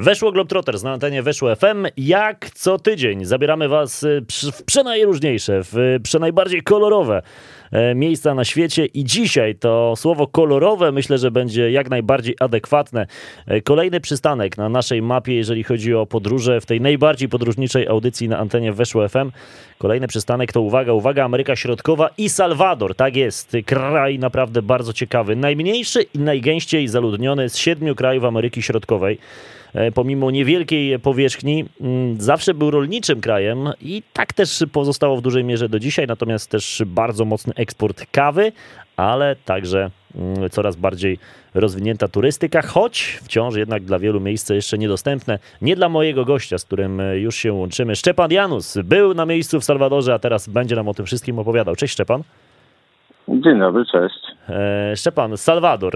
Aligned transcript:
Weszło 0.00 0.32
Globetrotters 0.32 0.82
na 0.82 0.92
antenie 0.92 1.22
Weszło 1.22 1.56
FM. 1.56 1.86
Jak 1.96 2.50
co 2.50 2.78
tydzień 2.78 3.24
zabieramy 3.24 3.68
was 3.68 4.02
y, 4.02 4.22
w 4.52 4.62
przenajróżniejsze, 4.62 5.60
w 5.62 5.98
przenajbardziej 6.02 6.62
kolorowe 6.62 7.22
e, 7.72 7.94
miejsca 7.94 8.34
na 8.34 8.44
świecie 8.44 8.86
i 8.86 9.04
dzisiaj 9.04 9.54
to 9.54 9.94
słowo 9.96 10.26
kolorowe 10.26 10.92
myślę, 10.92 11.18
że 11.18 11.30
będzie 11.30 11.70
jak 11.70 11.90
najbardziej 11.90 12.36
adekwatne. 12.40 13.06
E, 13.46 13.60
kolejny 13.60 14.00
przystanek 14.00 14.56
na 14.56 14.68
naszej 14.68 15.02
mapie, 15.02 15.34
jeżeli 15.34 15.64
chodzi 15.64 15.94
o 15.94 16.06
podróże 16.06 16.60
w 16.60 16.66
tej 16.66 16.80
najbardziej 16.80 17.28
podróżniczej 17.28 17.88
audycji 17.88 18.28
na 18.28 18.38
antenie 18.38 18.72
Weszło 18.72 19.08
FM. 19.08 19.30
Kolejny 19.78 20.08
przystanek 20.08 20.52
to 20.52 20.60
uwaga, 20.60 20.92
uwaga, 20.92 21.24
Ameryka 21.24 21.56
Środkowa 21.56 22.10
i 22.18 22.28
Salwador. 22.28 22.94
Tak 22.94 23.16
jest, 23.16 23.52
kraj 23.66 24.18
naprawdę 24.18 24.62
bardzo 24.62 24.92
ciekawy. 24.92 25.36
Najmniejszy 25.36 26.02
i 26.02 26.18
najgęściej 26.18 26.88
zaludniony 26.88 27.48
z 27.48 27.56
siedmiu 27.56 27.94
krajów 27.94 28.24
Ameryki 28.24 28.62
Środkowej. 28.62 29.18
E, 29.74 29.92
pomimo 29.92 30.30
niewielkiej 30.30 30.98
powierzchni, 30.98 31.64
mm, 31.80 32.20
zawsze 32.20 32.54
był 32.54 32.70
rolniczym 32.70 33.20
krajem 33.20 33.58
i 33.80 34.02
tak 34.12 34.32
też 34.32 34.64
pozostało 34.72 35.16
w 35.16 35.22
dużej 35.22 35.44
mierze 35.44 35.68
do 35.68 35.78
dzisiaj, 35.78 36.06
natomiast 36.06 36.50
też 36.50 36.82
bardzo 36.86 37.24
mocny 37.24 37.52
eksport 37.56 38.06
kawy, 38.12 38.52
ale 38.96 39.36
także 39.44 39.90
mm, 40.14 40.50
coraz 40.50 40.76
bardziej 40.76 41.18
rozwinięta 41.54 42.08
turystyka, 42.08 42.62
choć 42.62 43.20
wciąż 43.22 43.56
jednak 43.56 43.82
dla 43.82 43.98
wielu 43.98 44.20
miejsce 44.20 44.54
jeszcze 44.54 44.78
niedostępne. 44.78 45.38
Nie 45.62 45.76
dla 45.76 45.88
mojego 45.88 46.24
gościa, 46.24 46.58
z 46.58 46.64
którym 46.64 47.00
e, 47.00 47.18
już 47.18 47.36
się 47.36 47.52
łączymy. 47.52 47.96
Szczepan 47.96 48.30
Janus 48.30 48.78
był 48.84 49.14
na 49.14 49.26
miejscu 49.26 49.60
w 49.60 49.64
Salwadorze, 49.64 50.14
a 50.14 50.18
teraz 50.18 50.48
będzie 50.48 50.76
nam 50.76 50.88
o 50.88 50.94
tym 50.94 51.06
wszystkim 51.06 51.38
opowiadał. 51.38 51.76
Cześć 51.76 51.92
Szczepan. 51.92 52.22
Dzień 53.28 53.58
dobry, 53.58 53.84
cześć. 53.92 54.37
E, 54.48 54.96
Szczepan, 54.96 55.36
Salwador, 55.36 55.92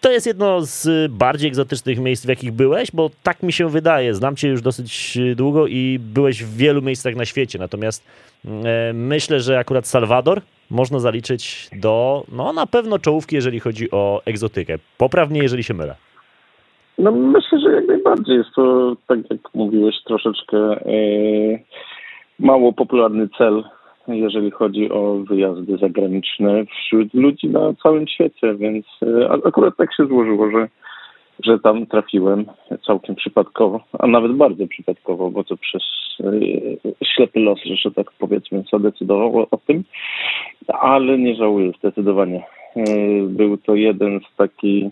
to 0.00 0.12
jest 0.12 0.26
jedno 0.26 0.60
z 0.60 1.12
bardziej 1.12 1.48
egzotycznych 1.48 1.98
miejsc, 1.98 2.26
w 2.26 2.28
jakich 2.28 2.52
byłeś, 2.52 2.92
bo 2.92 3.10
tak 3.22 3.42
mi 3.42 3.52
się 3.52 3.68
wydaje. 3.68 4.14
Znam 4.14 4.36
cię 4.36 4.48
już 4.48 4.62
dosyć 4.62 5.18
długo 5.36 5.66
i 5.66 5.98
byłeś 6.14 6.44
w 6.44 6.56
wielu 6.56 6.82
miejscach 6.82 7.16
na 7.16 7.24
świecie, 7.24 7.58
natomiast 7.58 8.06
e, 8.44 8.92
myślę, 8.92 9.40
że 9.40 9.58
akurat 9.58 9.86
Salwador 9.86 10.40
można 10.70 10.98
zaliczyć 10.98 11.70
do, 11.72 12.24
no 12.32 12.52
na 12.52 12.66
pewno 12.66 12.98
czołówki, 12.98 13.36
jeżeli 13.36 13.60
chodzi 13.60 13.90
o 13.90 14.22
egzotykę. 14.24 14.78
Poprawnie, 14.98 15.40
jeżeli 15.42 15.62
się 15.62 15.74
mylę. 15.74 15.94
No 16.98 17.12
myślę, 17.12 17.60
że 17.60 17.72
jak 17.72 17.86
najbardziej. 17.86 18.36
Jest 18.36 18.50
to, 18.56 18.96
tak 19.06 19.18
jak 19.30 19.40
mówiłeś, 19.54 19.94
troszeczkę 20.04 20.56
e, 20.58 20.82
mało 22.38 22.72
popularny 22.72 23.28
cel 23.38 23.64
jeżeli 24.08 24.50
chodzi 24.50 24.90
o 24.90 25.14
wyjazdy 25.14 25.78
zagraniczne 25.78 26.64
wśród 26.64 27.14
ludzi 27.14 27.48
na 27.48 27.74
całym 27.82 28.08
świecie, 28.08 28.54
więc 28.54 28.86
e, 29.02 29.30
akurat 29.30 29.76
tak 29.76 29.94
się 29.94 30.06
złożyło, 30.06 30.50
że, 30.50 30.68
że 31.44 31.58
tam 31.58 31.86
trafiłem 31.86 32.44
całkiem 32.86 33.14
przypadkowo, 33.14 33.80
a 33.98 34.06
nawet 34.06 34.32
bardzo 34.32 34.66
przypadkowo, 34.66 35.30
bo 35.30 35.44
to 35.44 35.56
przez 35.56 35.82
e, 36.20 36.32
ślepy 37.04 37.40
los, 37.40 37.58
że 37.64 37.90
tak 37.90 38.12
powiedzmy, 38.18 38.64
zadecydował 38.72 39.38
o, 39.38 39.50
o 39.50 39.56
tym, 39.56 39.84
ale 40.68 41.18
nie 41.18 41.34
żałuję 41.34 41.72
zdecydowanie. 41.78 42.44
E, 42.76 42.82
był 43.26 43.56
to 43.56 43.74
jeden 43.74 44.20
z 44.20 44.36
takich 44.36 44.84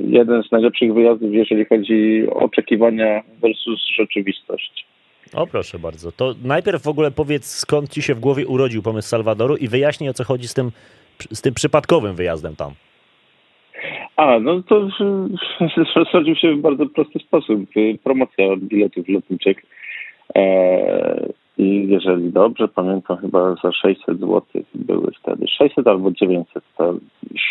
jeden 0.00 0.42
z 0.42 0.52
najlepszych 0.52 0.94
wyjazdów, 0.94 1.32
jeżeli 1.32 1.64
chodzi 1.64 2.26
o 2.30 2.34
oczekiwania 2.34 3.22
versus 3.42 3.80
rzeczywistość. 3.96 4.86
O 5.34 5.46
proszę 5.46 5.78
bardzo. 5.78 6.12
To 6.12 6.34
najpierw 6.44 6.82
w 6.82 6.88
ogóle 6.88 7.10
powiedz, 7.10 7.46
skąd 7.46 7.90
ci 7.90 8.02
się 8.02 8.14
w 8.14 8.20
głowie 8.20 8.46
urodził 8.46 8.82
pomysł 8.82 9.08
Salwadoru 9.08 9.56
i 9.56 9.68
wyjaśnij, 9.68 10.10
o 10.10 10.14
co 10.14 10.24
chodzi 10.24 10.48
z 10.48 10.54
tym, 10.54 10.70
z 11.32 11.42
tym 11.42 11.54
przypadkowym 11.54 12.14
wyjazdem 12.14 12.56
tam. 12.56 12.72
A, 14.16 14.38
no 14.38 14.62
to 14.62 14.88
zrodził 16.12 16.36
się 16.36 16.54
w 16.54 16.60
bardzo 16.60 16.86
prosty 16.86 17.18
sposób. 17.18 17.60
Promocja 18.04 18.56
biletów 18.56 19.08
lotniczych. 19.08 19.56
E, 20.34 21.28
I 21.58 21.88
jeżeli 21.88 22.32
dobrze 22.32 22.68
pamiętam, 22.68 23.16
chyba 23.16 23.54
za 23.62 23.72
600 23.72 24.20
zł 24.20 24.42
były 24.74 25.12
wtedy 25.20 25.48
600 25.48 25.86
albo 25.86 26.10
900 26.10 26.64
ta 26.78 26.92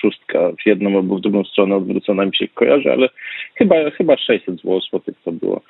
szóstka 0.01 0.39
w 0.63 0.65
jedną 0.65 0.97
albo 0.97 1.15
w 1.15 1.21
drugą 1.21 1.43
stronę 1.43 1.75
odwrócona 1.75 2.25
mi 2.25 2.35
się 2.35 2.47
kojarzy, 2.47 2.91
ale 2.91 3.09
chyba, 3.55 3.75
chyba 3.91 4.17
600 4.17 4.61
zł 4.61 4.81
to 5.25 5.31
było. 5.31 5.61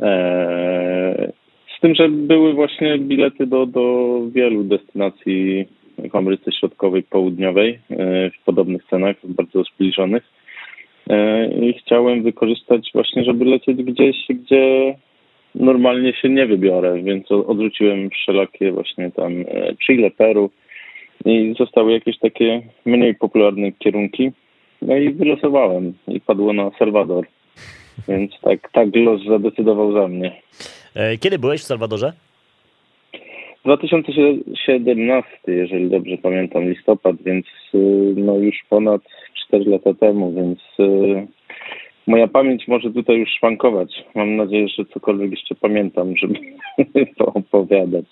E, 0.00 1.32
z 1.80 1.82
tym, 1.82 1.94
że 1.94 2.08
były 2.08 2.54
właśnie 2.54 2.98
bilety 2.98 3.46
do, 3.46 3.66
do 3.66 4.16
wielu 4.32 4.64
destynacji 4.64 5.66
w 6.10 6.16
Ameryce 6.16 6.52
Środkowej, 6.52 7.02
Południowej 7.02 7.78
e, 7.90 8.30
w 8.30 8.44
podobnych 8.44 8.84
cenach, 8.90 9.16
bardzo 9.24 9.62
zbliżonych. 9.64 10.22
E, 11.10 11.46
I 11.46 11.72
chciałem 11.72 12.22
wykorzystać 12.22 12.90
właśnie, 12.94 13.24
żeby 13.24 13.44
lecieć 13.44 13.82
gdzieś, 13.82 14.16
gdzie 14.28 14.94
normalnie 15.54 16.12
się 16.12 16.28
nie 16.28 16.46
wybiorę, 16.46 17.02
więc 17.02 17.32
odrzuciłem 17.32 18.10
wszelakie 18.10 18.72
właśnie 18.72 19.10
tam 19.10 19.32
Chile, 19.86 20.10
Peru 20.10 20.50
i 21.24 21.54
zostały 21.58 21.92
jakieś 21.92 22.18
takie 22.18 22.62
mniej 22.84 23.14
popularne 23.14 23.72
kierunki. 23.72 24.30
No 24.82 24.96
i 24.96 25.10
wylosowałem 25.10 25.92
i 26.08 26.20
padło 26.20 26.52
na 26.52 26.70
Salwador. 26.78 27.26
Więc 28.08 28.40
tak, 28.40 28.70
tak 28.72 28.88
los 28.96 29.24
zadecydował 29.24 29.92
za 29.92 30.08
mnie. 30.08 30.32
E, 30.94 31.18
kiedy 31.18 31.38
byłeś 31.38 31.60
w 31.60 31.64
Salwadorze? 31.64 32.12
2017, 33.64 35.28
jeżeli 35.46 35.90
dobrze 35.90 36.18
pamiętam, 36.18 36.68
listopad, 36.68 37.16
więc 37.22 37.46
y, 37.74 38.14
no 38.16 38.36
już 38.36 38.56
ponad 38.68 39.02
4 39.46 39.70
lata 39.70 39.94
temu, 39.94 40.32
więc 40.32 40.58
y, 40.80 41.26
moja 42.06 42.28
pamięć 42.28 42.68
może 42.68 42.90
tutaj 42.90 43.16
już 43.16 43.28
szwankować. 43.30 44.04
Mam 44.14 44.36
nadzieję, 44.36 44.68
że 44.68 44.84
cokolwiek 44.84 45.30
jeszcze 45.30 45.54
pamiętam, 45.54 46.16
żeby 46.16 46.34
to 47.18 47.26
opowiadać 47.26 48.04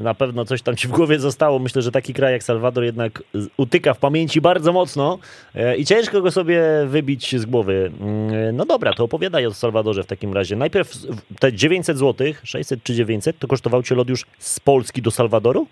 na 0.00 0.14
pewno 0.14 0.44
coś 0.44 0.62
tam 0.62 0.76
ci 0.76 0.88
w 0.88 0.90
głowie 0.90 1.18
zostało. 1.18 1.58
Myślę, 1.58 1.82
że 1.82 1.92
taki 1.92 2.14
kraj 2.14 2.32
jak 2.32 2.42
Salwador 2.42 2.84
jednak 2.84 3.22
utyka 3.56 3.94
w 3.94 3.98
pamięci 3.98 4.40
bardzo 4.40 4.72
mocno 4.72 5.18
e, 5.54 5.76
i 5.76 5.84
ciężko 5.84 6.22
go 6.22 6.30
sobie 6.30 6.62
wybić 6.86 7.36
z 7.36 7.44
głowy. 7.44 7.92
Mm, 8.00 8.56
no 8.56 8.64
dobra, 8.66 8.92
to 8.92 9.04
opowiadaj 9.04 9.46
o 9.46 9.54
Salwadorze 9.54 10.02
w 10.02 10.06
takim 10.06 10.32
razie. 10.32 10.56
Najpierw 10.56 10.92
te 11.38 11.52
900 11.52 11.98
zł, 11.98 12.26
600 12.42 12.82
czy 12.82 12.94
900, 12.94 13.38
to 13.38 13.48
kosztował 13.48 13.82
cię 13.82 13.94
lot 13.94 14.08
już 14.08 14.26
z 14.38 14.60
Polski 14.60 15.02
do 15.02 15.10
Salwadoru? 15.10 15.66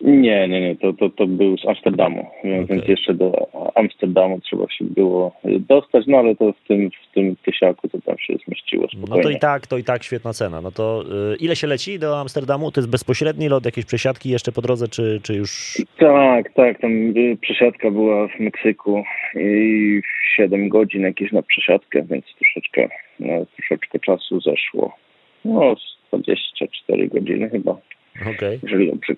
Nie, 0.00 0.48
nie, 0.48 0.60
nie, 0.60 0.76
to, 0.76 0.92
to, 0.92 1.10
to 1.10 1.26
był 1.26 1.58
z 1.58 1.66
Amsterdamu, 1.66 2.26
okay. 2.38 2.66
więc 2.66 2.88
jeszcze 2.88 3.14
do 3.14 3.48
Amsterdamu 3.74 4.40
trzeba 4.40 4.64
się 4.70 4.84
było 4.84 5.32
dostać, 5.44 6.04
no 6.06 6.18
ale 6.18 6.36
to 6.36 6.52
w 6.52 6.68
tym, 6.68 6.90
w 6.90 7.14
tym 7.14 7.36
tysiaku 7.36 7.88
to 7.88 8.00
tam 8.00 8.18
się 8.18 8.34
zmieściło 8.46 8.88
spokojnie. 8.88 9.16
No 9.16 9.22
to 9.22 9.30
i 9.30 9.38
tak, 9.38 9.66
to 9.66 9.78
i 9.78 9.84
tak 9.84 10.02
świetna 10.02 10.32
cena. 10.32 10.60
No 10.60 10.70
to 10.70 11.04
y, 11.32 11.36
ile 11.36 11.56
się 11.56 11.66
leci 11.66 11.98
do 11.98 12.20
Amsterdamu? 12.20 12.70
To 12.70 12.80
jest 12.80 12.90
bezpośredni 12.90 13.48
lot, 13.48 13.64
jakieś 13.64 13.84
przesiadki 13.84 14.30
jeszcze 14.30 14.52
po 14.52 14.62
drodze, 14.62 14.88
czy, 14.88 15.20
czy 15.22 15.34
już... 15.34 15.82
Tak, 15.98 16.52
tak, 16.52 16.80
tam 16.80 17.14
przesiadka 17.40 17.90
była 17.90 18.28
w 18.28 18.40
Meksyku 18.40 19.04
i 19.34 20.00
7 20.36 20.68
godzin 20.68 21.02
jakieś 21.02 21.32
na 21.32 21.42
przesiadkę, 21.42 22.02
więc 22.10 22.24
troszeczkę, 22.38 22.88
no, 23.20 23.46
troszeczkę 23.56 23.98
czasu 23.98 24.40
zeszło. 24.40 24.96
No, 25.44 25.74
24 26.12 27.08
godziny 27.08 27.50
chyba. 27.50 27.76
Okay. 28.20 28.58
Jeżeli 28.62 28.90
dobrze 28.90 29.16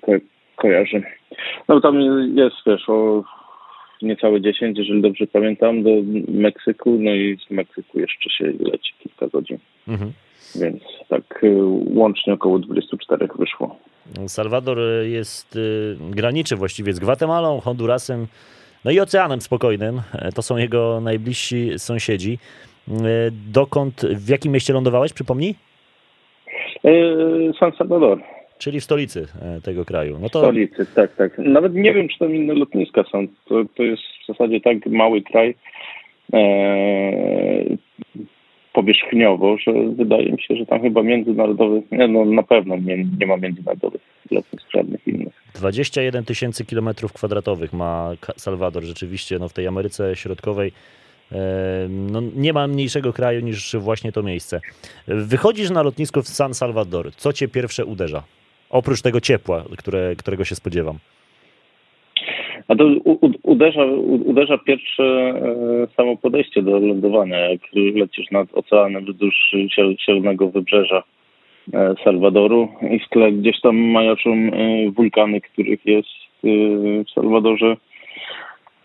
kojarzy. 0.60 1.02
No 1.68 1.80
tam 1.80 2.00
jest, 2.36 2.56
wiesz, 2.66 2.88
o 2.88 3.24
niecałe 4.02 4.40
10, 4.40 4.78
jeżeli 4.78 5.02
dobrze 5.02 5.26
pamiętam, 5.26 5.82
do 5.82 5.90
Meksyku, 6.28 6.96
no 7.00 7.14
i 7.14 7.38
z 7.46 7.50
Meksyku 7.50 8.00
jeszcze 8.00 8.30
się 8.30 8.44
leci 8.44 8.94
kilka 9.02 9.26
godzin. 9.26 9.58
Mhm. 9.88 10.12
Więc 10.60 10.82
tak 11.08 11.44
y, 11.44 11.56
łącznie 11.94 12.32
około 12.32 12.58
24 12.58 13.28
wyszło. 13.38 13.76
Salwador 14.26 14.78
jest, 15.04 15.56
y, 15.56 15.96
graniczy 16.10 16.56
właściwie 16.56 16.92
z 16.92 16.98
Gwatemalą, 16.98 17.60
Hondurasem, 17.60 18.26
no 18.84 18.90
i 18.90 19.00
Oceanem 19.00 19.40
Spokojnym. 19.40 20.00
E, 20.12 20.32
to 20.32 20.42
są 20.42 20.56
jego 20.56 21.00
najbliżsi 21.00 21.78
sąsiedzi. 21.78 22.38
E, 22.88 22.92
dokąd, 23.52 24.00
w 24.00 24.28
jakim 24.28 24.52
mieście 24.52 24.72
lądowałeś, 24.72 25.12
przypomnij? 25.12 25.54
E, 26.84 26.90
San 27.60 27.72
Salvador. 27.78 28.22
Czyli 28.60 28.80
w 28.80 28.84
stolicy 28.84 29.26
e, 29.42 29.60
tego 29.60 29.84
kraju. 29.84 30.18
No 30.20 30.28
to... 30.28 30.40
W 30.40 30.42
stolicy, 30.42 30.86
tak, 30.94 31.16
tak. 31.16 31.38
Nawet 31.38 31.74
nie 31.74 31.94
wiem, 31.94 32.08
czy 32.08 32.18
tam 32.18 32.34
inne 32.34 32.54
lotniska 32.54 33.04
są. 33.12 33.26
To, 33.48 33.64
to 33.76 33.82
jest 33.82 34.02
w 34.02 34.26
zasadzie 34.26 34.60
tak 34.60 34.86
mały 34.86 35.22
kraj 35.22 35.54
e, 36.32 36.38
powierzchniowo, 38.72 39.56
że 39.58 39.72
wydaje 39.96 40.32
mi 40.32 40.42
się, 40.42 40.56
że 40.56 40.66
tam 40.66 40.80
chyba 40.80 41.02
międzynarodowych, 41.02 41.84
nie, 41.92 42.08
no 42.08 42.24
na 42.24 42.42
pewno 42.42 42.76
nie, 42.76 43.04
nie 43.18 43.26
ma 43.26 43.36
międzynarodowych 43.36 44.00
lotnisk 44.30 44.70
żadnych 44.74 45.08
innych. 45.08 45.34
21 45.54 46.24
tysięcy 46.24 46.64
kilometrów 46.64 47.12
kwadratowych 47.12 47.72
ma 47.72 48.10
Salwador 48.36 48.82
rzeczywiście 48.82 49.38
no, 49.38 49.48
w 49.48 49.52
tej 49.52 49.66
Ameryce 49.66 50.16
Środkowej. 50.16 50.72
E, 51.32 51.38
no, 51.88 52.22
nie 52.36 52.52
ma 52.52 52.66
mniejszego 52.66 53.12
kraju 53.12 53.40
niż 53.40 53.76
właśnie 53.76 54.12
to 54.12 54.22
miejsce. 54.22 54.60
Wychodzisz 55.08 55.70
na 55.70 55.82
lotnisko 55.82 56.22
w 56.22 56.28
San 56.28 56.54
Salvador. 56.54 57.14
Co 57.14 57.32
cię 57.32 57.48
pierwsze 57.48 57.84
uderza? 57.84 58.22
Oprócz 58.70 59.02
tego 59.02 59.20
ciepła, 59.20 59.64
które, 59.78 60.16
którego 60.16 60.44
się 60.44 60.54
spodziewam. 60.54 60.98
A 62.68 62.76
to 62.76 62.84
uderza, 63.42 63.84
uderza 64.24 64.58
pierwsze 64.58 65.04
e, 65.04 65.86
samo 65.96 66.16
podejście 66.16 66.62
do 66.62 66.78
lądowania, 66.78 67.38
jak 67.38 67.60
lecisz 67.72 68.30
nad 68.30 68.48
oceanem 68.54 69.04
wzdłuż 69.04 69.54
zielonego 70.06 70.48
wybrzeża 70.48 71.02
e, 71.72 71.94
Salwadoru 72.04 72.68
i 72.90 72.98
w 72.98 73.08
tle 73.08 73.32
gdzieś 73.32 73.60
tam 73.60 73.76
majaczą 73.76 74.30
e, 74.30 74.90
wulkany, 74.90 75.40
których 75.40 75.86
jest 75.86 76.08
w 76.42 77.10
Salwadorze 77.14 77.76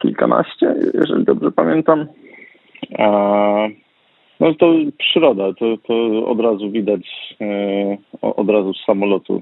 kilkanaście, 0.01 0.75
jeżeli 0.93 1.25
dobrze 1.25 1.51
pamiętam. 1.51 2.07
A, 2.99 3.67
no 4.39 4.53
to 4.53 4.73
przyroda, 4.97 5.53
to, 5.53 5.77
to 5.77 6.25
od 6.27 6.39
razu 6.39 6.71
widać, 6.71 7.35
od 8.21 8.49
razu 8.49 8.73
z 8.73 8.85
samolotu 8.85 9.41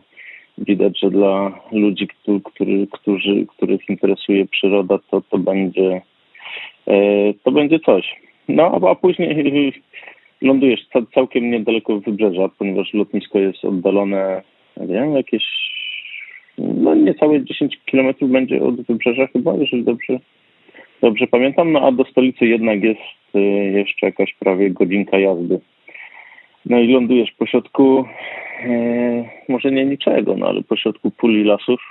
widać, 0.57 0.99
że 0.99 1.09
dla 1.09 1.59
ludzi, 1.71 2.07
który, 2.43 2.87
którzy, 2.91 3.45
których 3.57 3.89
interesuje 3.89 4.45
przyroda, 4.45 4.99
to, 5.11 5.21
to 5.21 5.37
będzie 5.37 6.01
e, 6.87 7.33
to 7.43 7.51
będzie 7.51 7.79
coś. 7.79 8.15
No 8.47 8.79
a 8.89 8.95
później 8.95 9.73
lądujesz 10.41 10.87
całkiem 11.13 11.51
niedaleko 11.51 11.99
wybrzeża, 11.99 12.49
ponieważ 12.59 12.93
lotnisko 12.93 13.39
jest 13.39 13.65
oddalone, 13.65 14.41
nie 14.77 14.87
wiem, 14.87 15.15
jakieś 15.15 15.43
no 16.57 16.95
niecałe 16.95 17.43
10 17.43 17.79
kilometrów 17.85 18.31
będzie 18.31 18.63
od 18.63 18.81
wybrzeża 18.81 19.27
chyba, 19.27 19.53
jeżeli 19.53 19.83
dobrze, 19.83 20.19
dobrze 21.01 21.27
pamiętam. 21.27 21.71
No 21.71 21.87
a 21.87 21.91
do 21.91 22.03
stolicy 22.03 22.47
jednak 22.47 22.83
jest 22.83 23.01
e, 23.35 23.39
jeszcze 23.79 24.05
jakaś 24.05 24.33
prawie 24.33 24.69
godzinka 24.69 25.19
jazdy. 25.19 25.59
No 26.65 26.79
i 26.79 26.87
lądujesz 26.87 27.31
po 27.31 27.45
środku, 27.45 28.05
e, 28.65 29.29
może 29.49 29.71
nie 29.71 29.85
niczego, 29.85 30.35
no 30.37 30.47
ale 30.47 30.63
po 30.63 30.75
środku 30.75 31.11
puli 31.11 31.43
lasów 31.43 31.81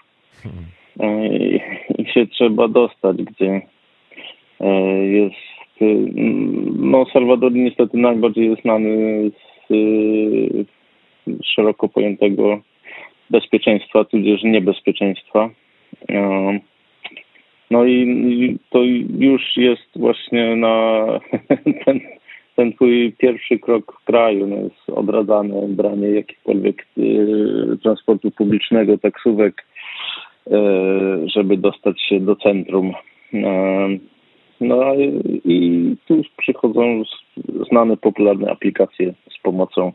e, 1.01 1.27
i, 1.27 1.61
i 1.99 2.07
się 2.07 2.27
trzeba 2.27 2.69
dostać, 2.69 3.17
gdzie 3.17 3.61
e, 4.61 4.71
jest, 5.07 5.37
e, 5.81 5.85
no 6.77 7.07
Salwador 7.13 7.53
niestety 7.53 7.99
najbardziej 7.99 8.51
jest 8.51 8.63
znany 8.63 9.31
z 9.31 9.73
e, 9.73 11.43
szeroko 11.45 11.89
pojętego 11.89 12.61
bezpieczeństwa, 13.31 14.05
tudzież 14.05 14.43
niebezpieczeństwa. 14.43 15.51
E, 16.11 16.59
no 17.71 17.85
i 17.85 18.59
to 18.71 18.83
już 19.19 19.57
jest 19.57 19.89
właśnie 19.97 20.57
na 20.57 21.07
ten 21.85 22.01
ten 22.63 22.73
twój 22.73 23.13
pierwszy 23.19 23.59
krok 23.59 23.93
w 24.01 24.05
kraju 24.05 24.47
no 24.47 24.57
jest 24.57 24.99
odradzane 24.99 25.69
branie 25.69 26.09
jakichkolwiek 26.09 26.87
y, 26.99 27.79
transportu 27.83 28.31
publicznego, 28.31 28.99
taksówek, 28.99 29.65
y, 30.47 30.51
żeby 31.29 31.57
dostać 31.57 32.03
się 32.03 32.21
do 32.21 32.37
centrum. 32.37 32.93
Y, 33.35 33.41
no 34.61 34.95
i 35.45 35.97
tu 36.07 36.23
przychodzą 36.39 37.03
znane, 37.71 37.97
popularne 37.97 38.51
aplikacje 38.51 39.15
z 39.39 39.43
pomocą 39.43 39.93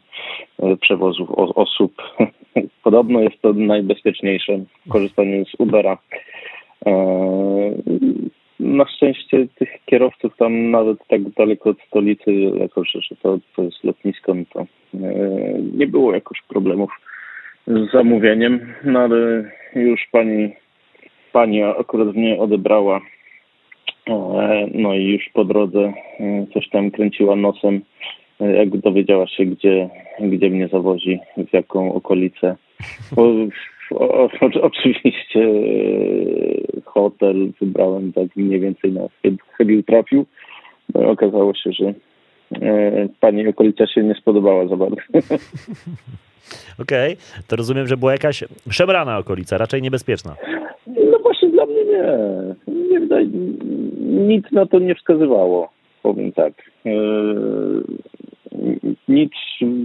y, 0.63 0.77
przewozów 0.77 1.31
osób. 1.35 1.93
Podobno 2.83 3.21
jest 3.21 3.41
to 3.41 3.53
najbezpieczniejsze 3.53 4.59
korzystanie 4.89 5.45
z 5.45 5.59
Ubera. 5.59 5.97
Na 8.59 8.87
szczęście 8.87 9.47
tych 9.55 9.69
kierowców 9.85 10.37
tam 10.37 10.71
nawet 10.71 10.97
tak 11.07 11.29
daleko 11.29 11.69
od 11.69 11.81
stolicy, 11.87 12.33
jako 12.33 12.83
że 12.83 13.15
to, 13.23 13.39
to 13.55 13.63
jest 13.63 13.83
lotnisko, 13.83 14.33
no 14.33 14.43
to 14.53 14.59
e, 14.59 14.67
nie 15.73 15.87
było 15.87 16.13
jakoś 16.13 16.41
problemów 16.41 16.91
z 17.67 17.91
zamówieniem, 17.91 18.73
no 18.83 18.99
ale 18.99 19.51
już 19.75 20.07
pani, 20.11 20.53
pani 21.31 21.63
akurat 21.63 22.15
mnie 22.15 22.39
odebrała, 22.39 23.01
e, 24.09 24.67
no 24.73 24.93
i 24.93 25.03
już 25.03 25.29
po 25.33 25.45
drodze 25.45 25.93
e, 26.19 26.45
coś 26.53 26.69
tam 26.69 26.91
kręciła 26.91 27.35
nosem, 27.35 27.81
jak 28.39 28.69
dowiedziała 28.69 29.27
się, 29.27 29.45
gdzie, 29.45 29.89
gdzie 30.19 30.49
mnie 30.49 30.67
zawozi, 30.67 31.19
w 31.37 31.53
jaką 31.53 31.93
okolicę. 31.93 32.55
Bo 33.15 33.33
o, 33.91 34.29
oczywiście 34.61 35.39
e, 35.39 36.81
hotel 36.85 37.51
wybrałem 37.61 38.13
tak 38.13 38.35
mniej 38.35 38.59
więcej 38.59 38.91
na 38.91 39.01
chybił 39.57 39.83
trafił. 39.83 40.25
No 40.95 41.09
okazało 41.09 41.53
się, 41.53 41.71
że 41.71 41.93
e, 42.61 43.07
pani 43.19 43.47
okolica 43.47 43.87
się 43.87 44.03
nie 44.03 44.15
spodobała 44.15 44.67
za 44.67 44.75
bardzo. 44.75 45.01
Okej, 46.81 47.13
okay. 47.13 47.43
to 47.47 47.55
rozumiem, 47.55 47.87
że 47.87 47.97
była 47.97 48.11
jakaś 48.11 48.43
szemrana 48.69 49.17
okolica, 49.17 49.57
raczej 49.57 49.81
niebezpieczna. 49.81 50.35
No 51.11 51.19
właśnie 51.19 51.49
dla 51.49 51.65
mnie 51.65 51.85
nie. 51.85 52.03
nie 52.91 52.99
wydaje, 52.99 53.27
nic 54.07 54.51
na 54.51 54.65
to 54.65 54.79
nie 54.79 54.95
wskazywało, 54.95 55.69
powiem 56.03 56.31
tak. 56.31 56.53
E, 56.85 56.91
nic 59.07 59.31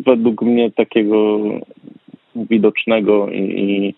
według 0.06 0.43
mnie 0.43 0.70
takiego 0.70 1.38
widocznego 2.37 3.31
i, 3.31 3.38
i, 3.38 3.94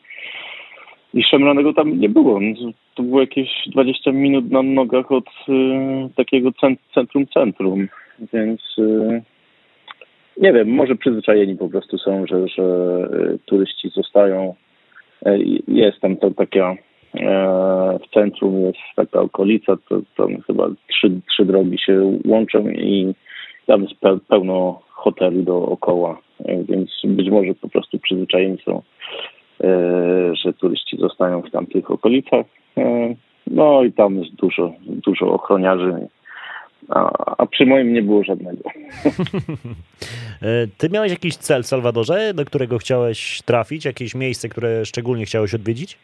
i 1.19 1.25
szemranego 1.25 1.73
tam 1.73 2.01
nie 2.01 2.09
było. 2.09 2.41
To 2.95 3.03
było 3.03 3.21
jakieś 3.21 3.49
20 3.67 4.13
minut 4.13 4.51
na 4.51 4.63
nogach 4.63 5.13
od 5.13 5.29
y, 5.29 5.53
takiego 6.17 6.51
centrum 6.95 7.27
centrum, 7.27 7.89
więc 8.33 8.61
y, 8.79 9.23
nie 10.41 10.53
wiem, 10.53 10.69
może 10.69 10.97
przyzwyczajeni 10.97 11.57
po 11.57 11.69
prostu 11.69 11.99
są, 11.99 12.27
że, 12.27 12.49
że 12.49 12.63
y, 12.63 13.39
turyści 13.47 13.89
zostają. 13.89 14.55
E, 15.27 15.39
jest 15.69 16.01
tam 16.01 16.17
to 16.17 16.31
taka 16.31 16.77
e, 17.15 17.99
w 17.99 18.15
centrum 18.15 18.61
jest 18.61 18.79
taka 18.97 19.21
okolica, 19.21 19.77
to 19.89 20.01
tam 20.17 20.41
chyba 20.47 20.69
trzy, 20.89 21.21
trzy 21.31 21.45
drogi 21.45 21.79
się 21.79 22.19
łączą 22.27 22.69
i 22.69 23.15
tam 23.67 23.83
jest 23.83 23.95
pełno 24.29 24.81
hoteli 24.91 25.43
dookoła, 25.43 26.19
więc 26.41 26.91
być 27.05 27.31
może 27.31 27.55
po 27.55 27.69
prostu 27.69 27.99
przyzwyczajeni 27.99 28.59
są, 28.65 28.83
e, 29.65 29.69
że 30.35 30.53
turyści 30.53 30.97
zostają 30.97 31.43
w 31.43 31.51
tamtych 31.51 31.91
okolicach. 31.91 32.47
E, 32.77 33.15
no 33.47 33.85
i 33.85 33.93
tam 33.93 34.19
jest 34.19 34.35
dużo, 34.35 34.73
dużo 34.81 35.33
ochroniarzy, 35.33 36.09
a, 36.89 37.11
a 37.39 37.47
przy 37.47 37.67
moim 37.67 37.93
nie 37.93 38.03
było 38.03 38.25
żadnego. 38.25 38.63
Ty 40.79 40.91
miałeś 40.91 41.11
jakiś 41.11 41.37
cel 41.37 41.63
w 41.63 41.67
Salwadorze, 41.67 42.35
do 42.35 42.45
którego 42.45 42.79
chciałeś 42.79 43.43
trafić? 43.43 43.85
Jakieś 43.85 44.15
miejsce, 44.15 44.49
które 44.49 44.85
szczególnie 44.85 45.25
chciałeś 45.25 45.55
odwiedzić? 45.55 45.99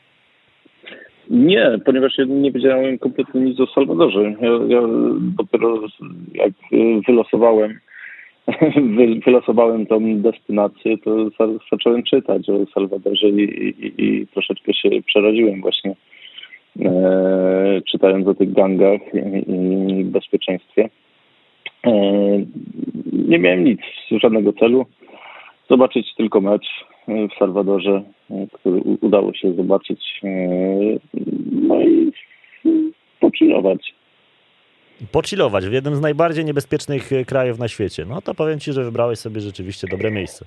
Nie, 1.30 1.78
ponieważ 1.84 2.18
ja 2.18 2.24
nie 2.24 2.52
wiedziałem 2.52 2.98
kompletnie 2.98 3.40
nic 3.40 3.60
o 3.60 3.66
Salwadorze. 3.66 4.22
Ja, 4.22 4.50
ja 4.68 4.80
dopiero 5.36 5.80
jak 6.34 6.52
wylosowałem 7.06 7.80
wylosowałem 9.24 9.86
tą 9.86 10.16
destynację, 10.16 10.98
to 10.98 11.30
zacząłem 11.72 12.02
czytać 12.02 12.48
o 12.48 12.66
Salwadorze 12.74 13.28
i, 13.28 13.42
i, 13.42 14.04
i 14.04 14.26
troszeczkę 14.26 14.74
się 14.74 14.88
przeraziłem 15.06 15.60
właśnie 15.60 15.94
e, 16.80 17.80
czytając 17.90 18.26
o 18.26 18.34
tych 18.34 18.52
gangach 18.52 19.00
i, 19.46 20.00
i 20.00 20.04
bezpieczeństwie. 20.04 20.88
E, 21.86 21.92
nie 23.12 23.38
miałem 23.38 23.64
nic, 23.64 23.80
żadnego 24.10 24.52
celu. 24.52 24.86
Zobaczyć 25.70 26.14
tylko 26.14 26.40
mecz 26.40 26.66
w 27.08 27.38
Salwadorze, 27.38 28.02
który 28.52 28.80
udało 29.00 29.34
się 29.34 29.52
zobaczyć. 29.54 30.20
E, 30.24 30.28
no 31.52 31.80
i 31.82 32.12
pochillować 33.20 33.94
pochillować 35.12 35.66
w 35.66 35.72
jednym 35.72 35.96
z 35.96 36.00
najbardziej 36.00 36.44
niebezpiecznych 36.44 37.12
e, 37.12 37.24
krajów 37.24 37.58
na 37.58 37.68
świecie. 37.68 38.04
No 38.08 38.22
to 38.22 38.34
powiem 38.34 38.60
ci, 38.60 38.72
że 38.72 38.84
wybrałeś 38.84 39.18
sobie 39.18 39.40
rzeczywiście 39.40 39.86
dobre 39.90 40.10
miejsce. 40.10 40.44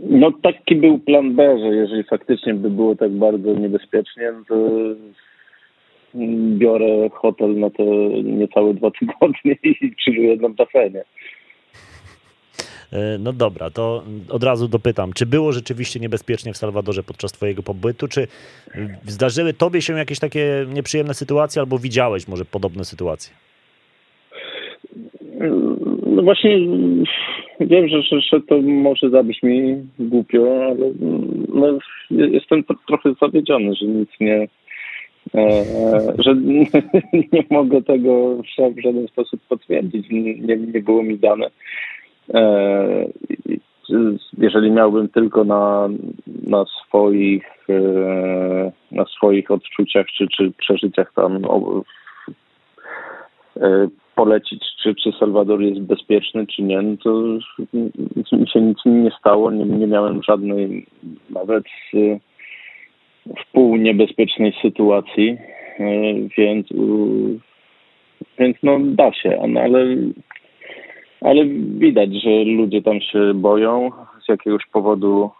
No 0.00 0.32
taki 0.42 0.76
był 0.76 0.98
plan 0.98 1.34
B, 1.34 1.58
że 1.58 1.66
jeżeli 1.66 2.04
faktycznie 2.04 2.54
by 2.54 2.70
było 2.70 2.96
tak 2.96 3.10
bardzo 3.10 3.54
niebezpiecznie, 3.54 4.32
to 4.48 4.54
biorę 6.58 7.10
hotel 7.12 7.58
na 7.58 7.70
te 7.70 7.84
niecałe 8.22 8.74
dwa 8.74 8.90
tygodnie 8.90 9.56
i 9.82 9.94
chilluję 10.04 10.36
na 10.36 10.48
basenie. 10.48 11.04
E, 12.92 13.18
no 13.18 13.32
dobra, 13.32 13.70
to 13.70 14.02
od 14.28 14.44
razu 14.44 14.68
dopytam, 14.68 15.12
czy 15.12 15.26
było 15.26 15.52
rzeczywiście 15.52 16.00
niebezpiecznie 16.00 16.52
w 16.52 16.56
Salwadorze 16.56 17.02
podczas 17.02 17.32
twojego 17.32 17.62
pobytu, 17.62 18.08
czy 18.08 18.28
zdarzyły 19.06 19.52
tobie 19.52 19.82
się 19.82 19.98
jakieś 19.98 20.18
takie 20.18 20.66
nieprzyjemne 20.68 21.14
sytuacje, 21.14 21.62
albo 21.62 21.78
widziałeś 21.78 22.28
może 22.28 22.44
podobne 22.44 22.84
sytuacje? 22.84 23.49
No 26.06 26.22
właśnie 26.22 26.58
wiem, 27.60 27.88
że, 27.88 28.02
że, 28.02 28.20
że 28.20 28.40
to 28.40 28.62
może 28.62 29.10
zabrzmi 29.10 29.76
głupio, 29.98 30.64
ale 30.64 30.92
no, 31.48 31.78
jestem 32.10 32.64
trochę 32.88 33.14
zawiedziony, 33.20 33.74
że 33.74 33.86
nic 33.86 34.10
nie, 34.20 34.48
e, 35.34 35.64
że 36.18 36.34
nie, 36.34 36.66
nie, 37.32 37.44
mogę 37.50 37.82
tego 37.82 38.36
w 38.76 38.82
żaden 38.82 39.08
sposób 39.08 39.40
potwierdzić. 39.48 40.06
Nie, 40.10 40.56
nie 40.56 40.80
było 40.80 41.02
mi 41.02 41.18
dane. 41.18 41.50
E, 42.34 43.06
jeżeli 44.38 44.70
miałbym 44.70 45.08
tylko 45.08 45.44
na, 45.44 45.88
na 46.46 46.64
swoich 46.64 47.44
e, 47.68 48.72
na 48.92 49.04
swoich 49.04 49.50
odczuciach 49.50 50.06
czy, 50.06 50.28
czy 50.28 50.52
przeżyciach 50.58 51.12
tam 51.14 51.40
e, 53.56 53.88
polecić, 54.20 54.62
czy, 54.82 54.94
czy 54.94 55.12
Salwador 55.12 55.62
jest 55.62 55.80
bezpieczny, 55.80 56.46
czy 56.46 56.62
nie, 56.62 56.82
no 56.82 56.96
to 57.04 57.10
mi 58.36 58.48
się 58.48 58.60
nic 58.60 58.78
nie 58.86 59.10
stało, 59.18 59.50
nie, 59.50 59.64
nie 59.64 59.86
miałem 59.86 60.22
żadnej 60.22 60.86
nawet 61.30 61.64
wpół 63.38 63.76
niebezpiecznej 63.76 64.52
sytuacji, 64.62 65.38
więc 66.38 66.66
więc 68.38 68.56
no 68.62 68.78
da 68.80 69.12
się, 69.12 69.42
no, 69.48 69.60
ale 69.60 69.86
ale 71.20 71.44
widać, 71.78 72.10
że 72.22 72.44
ludzie 72.44 72.82
tam 72.82 73.00
się 73.00 73.34
boją 73.34 73.90
z 74.24 74.28
jakiegoś 74.28 74.66
powodu, 74.72 75.30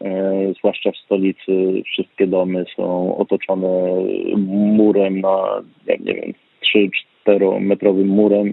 e, 0.00 0.52
zwłaszcza 0.58 0.90
w 0.92 0.96
stolicy. 0.96 1.82
Wszystkie 1.86 2.26
domy 2.26 2.64
są 2.76 3.16
otoczone 3.16 3.68
murem 4.76 5.20
na, 5.20 5.62
jak 5.86 6.00
nie 6.00 6.14
wiem, 6.14 6.32
3-4 7.26 7.60
metrowym 7.60 8.08
murem 8.08 8.52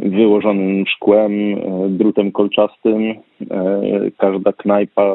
wyłożonym 0.00 0.84
szkłem, 0.86 1.32
e, 1.32 1.88
drutem 1.88 2.32
kolczastym. 2.32 3.10
E, 3.10 3.80
każda 4.18 4.52
knajpa 4.52 5.14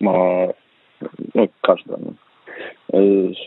ma, 0.00 0.18
no 1.34 1.46
każda, 1.62 1.96
no, 2.04 2.12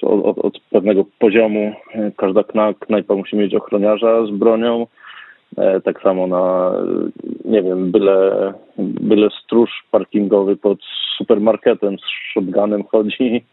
od, 0.02 0.38
od, 0.38 0.60
pewnego 0.70 1.06
poziomu, 1.20 1.74
każda 2.18 2.44
knajpa 2.80 3.16
musi 3.16 3.36
mieć 3.36 3.56
ochroniarza 3.56 4.26
z 4.26 4.32
bronią. 4.32 4.88
E, 5.58 5.82
tak 5.82 6.02
samo 6.02 6.28
na, 6.28 6.72
nie 7.46 7.64
wiem, 7.64 7.92
byle, 7.92 8.54
byle 8.78 9.30
stróż 9.44 9.70
parkingowy 9.92 10.56
pod 10.56 10.80
supermarketem 11.18 11.98
z 11.98 12.32
shotgunem 12.32 12.84
chodzi. 12.84 13.46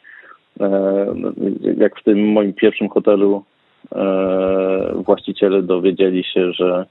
E, 0.61 1.07
jak 1.77 2.01
w 2.01 2.05
tym 2.05 2.33
moim 2.33 2.53
pierwszym 2.53 2.89
hotelu 2.89 3.37
e, 3.37 3.52
właściciele 5.05 5.63
dowiedzieli 5.63 6.25
się, 6.25 6.53
że 6.53 6.87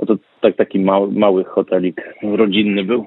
no 0.00 0.06
to 0.06 0.16
tak, 0.40 0.56
taki 0.56 0.78
mały, 0.78 1.12
mały 1.12 1.44
hotelik 1.44 2.14
rodzinny 2.22 2.84
był. 2.84 3.06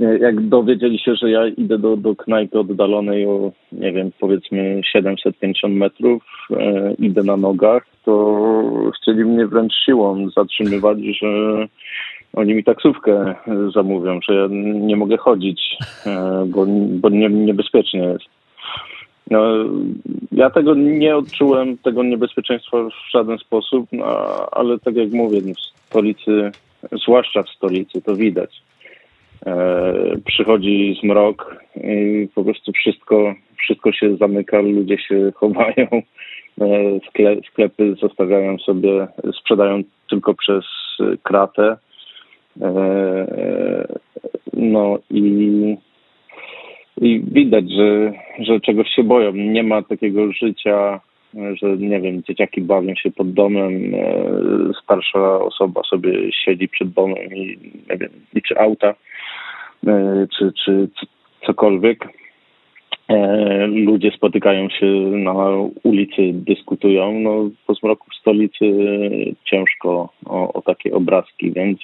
Jak 0.00 0.48
dowiedzieli 0.48 0.98
się, 0.98 1.14
że 1.14 1.30
ja 1.30 1.46
idę 1.46 1.78
do, 1.78 1.96
do 1.96 2.16
knajpy 2.16 2.58
oddalonej 2.58 3.26
o, 3.26 3.52
nie 3.72 3.92
wiem, 3.92 4.10
powiedzmy 4.20 4.80
750 4.92 5.74
metrów, 5.74 6.22
e, 6.50 6.94
idę 6.98 7.22
na 7.22 7.36
nogach, 7.36 7.86
to 8.04 8.40
chcieli 8.96 9.24
mnie 9.24 9.46
wręcz 9.46 9.72
siłą 9.84 10.30
zatrzymywać, 10.36 10.98
że 11.22 11.28
oni 12.34 12.54
mi 12.54 12.64
taksówkę 12.64 13.34
zamówią, 13.74 14.20
że 14.28 14.34
ja 14.34 14.46
nie 14.86 14.96
mogę 14.96 15.16
chodzić, 15.16 15.76
e, 16.06 16.44
bo, 16.46 16.66
bo 17.00 17.08
nie, 17.08 17.28
niebezpiecznie 17.28 18.00
jest. 18.00 18.37
No, 19.30 19.40
ja 20.32 20.50
tego 20.50 20.74
nie 20.74 21.16
odczułem, 21.16 21.78
tego 21.78 22.02
niebezpieczeństwa 22.02 22.76
w 22.82 23.10
żaden 23.10 23.38
sposób, 23.38 23.86
no, 23.92 24.06
ale 24.50 24.78
tak 24.78 24.96
jak 24.96 25.10
mówię, 25.10 25.40
w 25.40 25.88
stolicy, 25.88 26.50
zwłaszcza 27.04 27.42
w 27.42 27.48
stolicy, 27.48 28.02
to 28.02 28.16
widać. 28.16 28.62
E, 29.46 29.92
przychodzi 30.24 30.98
zmrok 31.02 31.56
i 31.76 32.28
po 32.34 32.44
prostu 32.44 32.72
wszystko, 32.72 33.34
wszystko 33.56 33.92
się 33.92 34.16
zamyka, 34.16 34.60
ludzie 34.60 34.98
się 34.98 35.32
chowają, 35.40 36.02
e, 36.60 37.00
sklepy 37.50 37.94
zostawiają 38.00 38.58
sobie, 38.58 39.06
sprzedają 39.40 39.82
tylko 40.10 40.34
przez 40.34 40.64
kratę. 41.22 41.76
E, 42.62 43.88
no 44.52 44.98
i 45.10 45.76
i 47.00 47.20
widać, 47.32 47.64
że, 47.70 48.12
że 48.38 48.60
czegoś 48.60 48.88
się 48.88 49.04
boją. 49.04 49.32
Nie 49.32 49.62
ma 49.62 49.82
takiego 49.82 50.32
życia, 50.32 51.00
że 51.34 51.76
nie 51.76 52.00
wiem, 52.00 52.22
dzieciaki 52.22 52.60
bawią 52.60 52.94
się 52.94 53.10
pod 53.10 53.32
domem, 53.32 53.94
e, 53.94 54.10
starsza 54.82 55.40
osoba 55.40 55.82
sobie 55.82 56.32
siedzi 56.32 56.68
przed 56.68 56.88
domem 56.88 57.34
i 57.34 57.58
nie 57.90 57.96
wiem, 57.96 58.10
liczy 58.34 58.58
auta, 58.58 58.94
e, 59.86 60.26
czy, 60.38 60.52
czy 60.64 60.88
cokolwiek. 61.46 62.08
E, 63.08 63.66
ludzie 63.66 64.10
spotykają 64.10 64.68
się 64.68 64.86
na 65.10 65.34
ulicy, 65.82 66.32
dyskutują. 66.32 67.12
No, 67.12 67.50
po 67.66 67.74
zmroku 67.74 68.10
w 68.10 68.20
stolicy 68.20 68.64
ciężko 69.44 70.08
o, 70.26 70.52
o 70.52 70.62
takie 70.62 70.94
obrazki, 70.94 71.52
więc, 71.52 71.78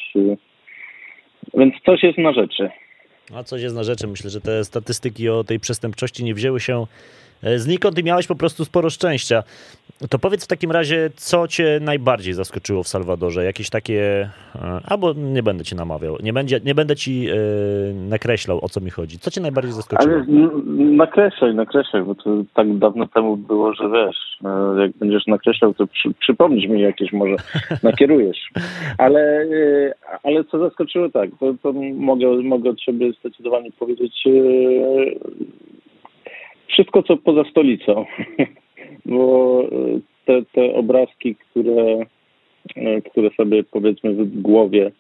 więc 1.55 1.75
coś 1.87 2.03
jest 2.03 2.19
na 2.19 2.33
rzeczy. 2.33 2.71
A 3.33 3.45
coś 3.45 3.63
jest 3.63 3.75
na 3.75 3.85
rzeczy. 3.85 4.07
Myślę, 4.07 4.31
że 4.31 4.41
te 4.41 4.65
statystyki 4.65 5.29
o 5.29 5.45
tej 5.45 5.61
przestępczości 5.61 6.25
nie 6.25 6.35
wzięły 6.35 6.61
się 6.61 6.87
e, 7.43 7.59
znikąd 7.59 7.99
i 7.99 8.05
miałeś 8.05 8.27
po 8.27 8.37
prostu 8.37 8.65
sporo 8.65 8.91
szczęścia. 8.91 9.43
To 10.11 10.19
powiedz 10.19 10.45
w 10.45 10.49
takim 10.49 10.71
razie, 10.71 11.11
co 11.17 11.49
cię 11.49 11.79
najbardziej 11.83 12.35
zaskoczyło 12.35 12.83
w 12.83 12.89
Salwadorze? 12.89 13.45
Jakieś 13.45 13.71
takie, 13.71 14.29
e, 14.55 14.81
albo 14.89 15.13
nie 15.13 15.43
będę 15.43 15.65
ci 15.65 15.77
namawiał, 15.77 16.17
nie, 16.23 16.33
będzie, 16.33 16.61
nie 16.65 16.75
będę 16.75 16.97
ci 16.97 17.23
yy, 17.23 17.35
nakreślał, 18.09 18.59
o 18.65 18.69
co 18.69 18.81
mi 18.81 18.91
chodzi. 18.91 19.19
Co 19.19 19.31
cię 19.31 19.41
najbardziej 19.41 19.73
zaskoczyło? 19.73 20.15
Ale 20.15 20.27
nakreślaj, 20.77 21.55
nakreślaj, 21.55 22.03
bo 22.03 22.15
to 22.15 22.31
tak 22.55 22.79
dawno 22.79 23.07
temu 23.07 23.37
było, 23.37 23.75
że 23.75 23.91
wiesz, 23.91 24.39
jak 24.79 24.93
będziesz 24.93 25.27
nakreślał, 25.27 25.75
to 25.75 25.87
przy, 25.87 26.15
przypomnisz 26.21 26.69
mi 26.69 26.81
jakieś 26.81 27.13
może, 27.13 27.37
nakierujesz. 27.83 28.51
Ale, 28.99 29.47
ale 30.23 30.45
co 30.45 30.59
zaskoczyło, 30.59 31.09
tak, 31.09 31.31
to, 31.41 31.55
to 31.63 31.73
mogę, 31.95 32.27
mogę 32.43 32.71
od 32.71 32.81
siebie 32.81 33.13
zdecydowanie 33.21 33.73
powiedzieć 33.73 34.25
wszystko, 36.69 37.03
co 37.03 37.17
poza 37.17 37.51
stolicą. 37.51 38.05
bo 39.07 39.63
e, 39.63 40.01
te, 40.25 40.43
te 40.53 40.75
obrazki, 40.75 41.37
które, 41.37 42.07
e, 42.77 43.03
które 43.03 43.31
sobie 43.31 43.65
powiedzmy 43.65 44.15
w 44.15 44.41
głowie 44.41 44.91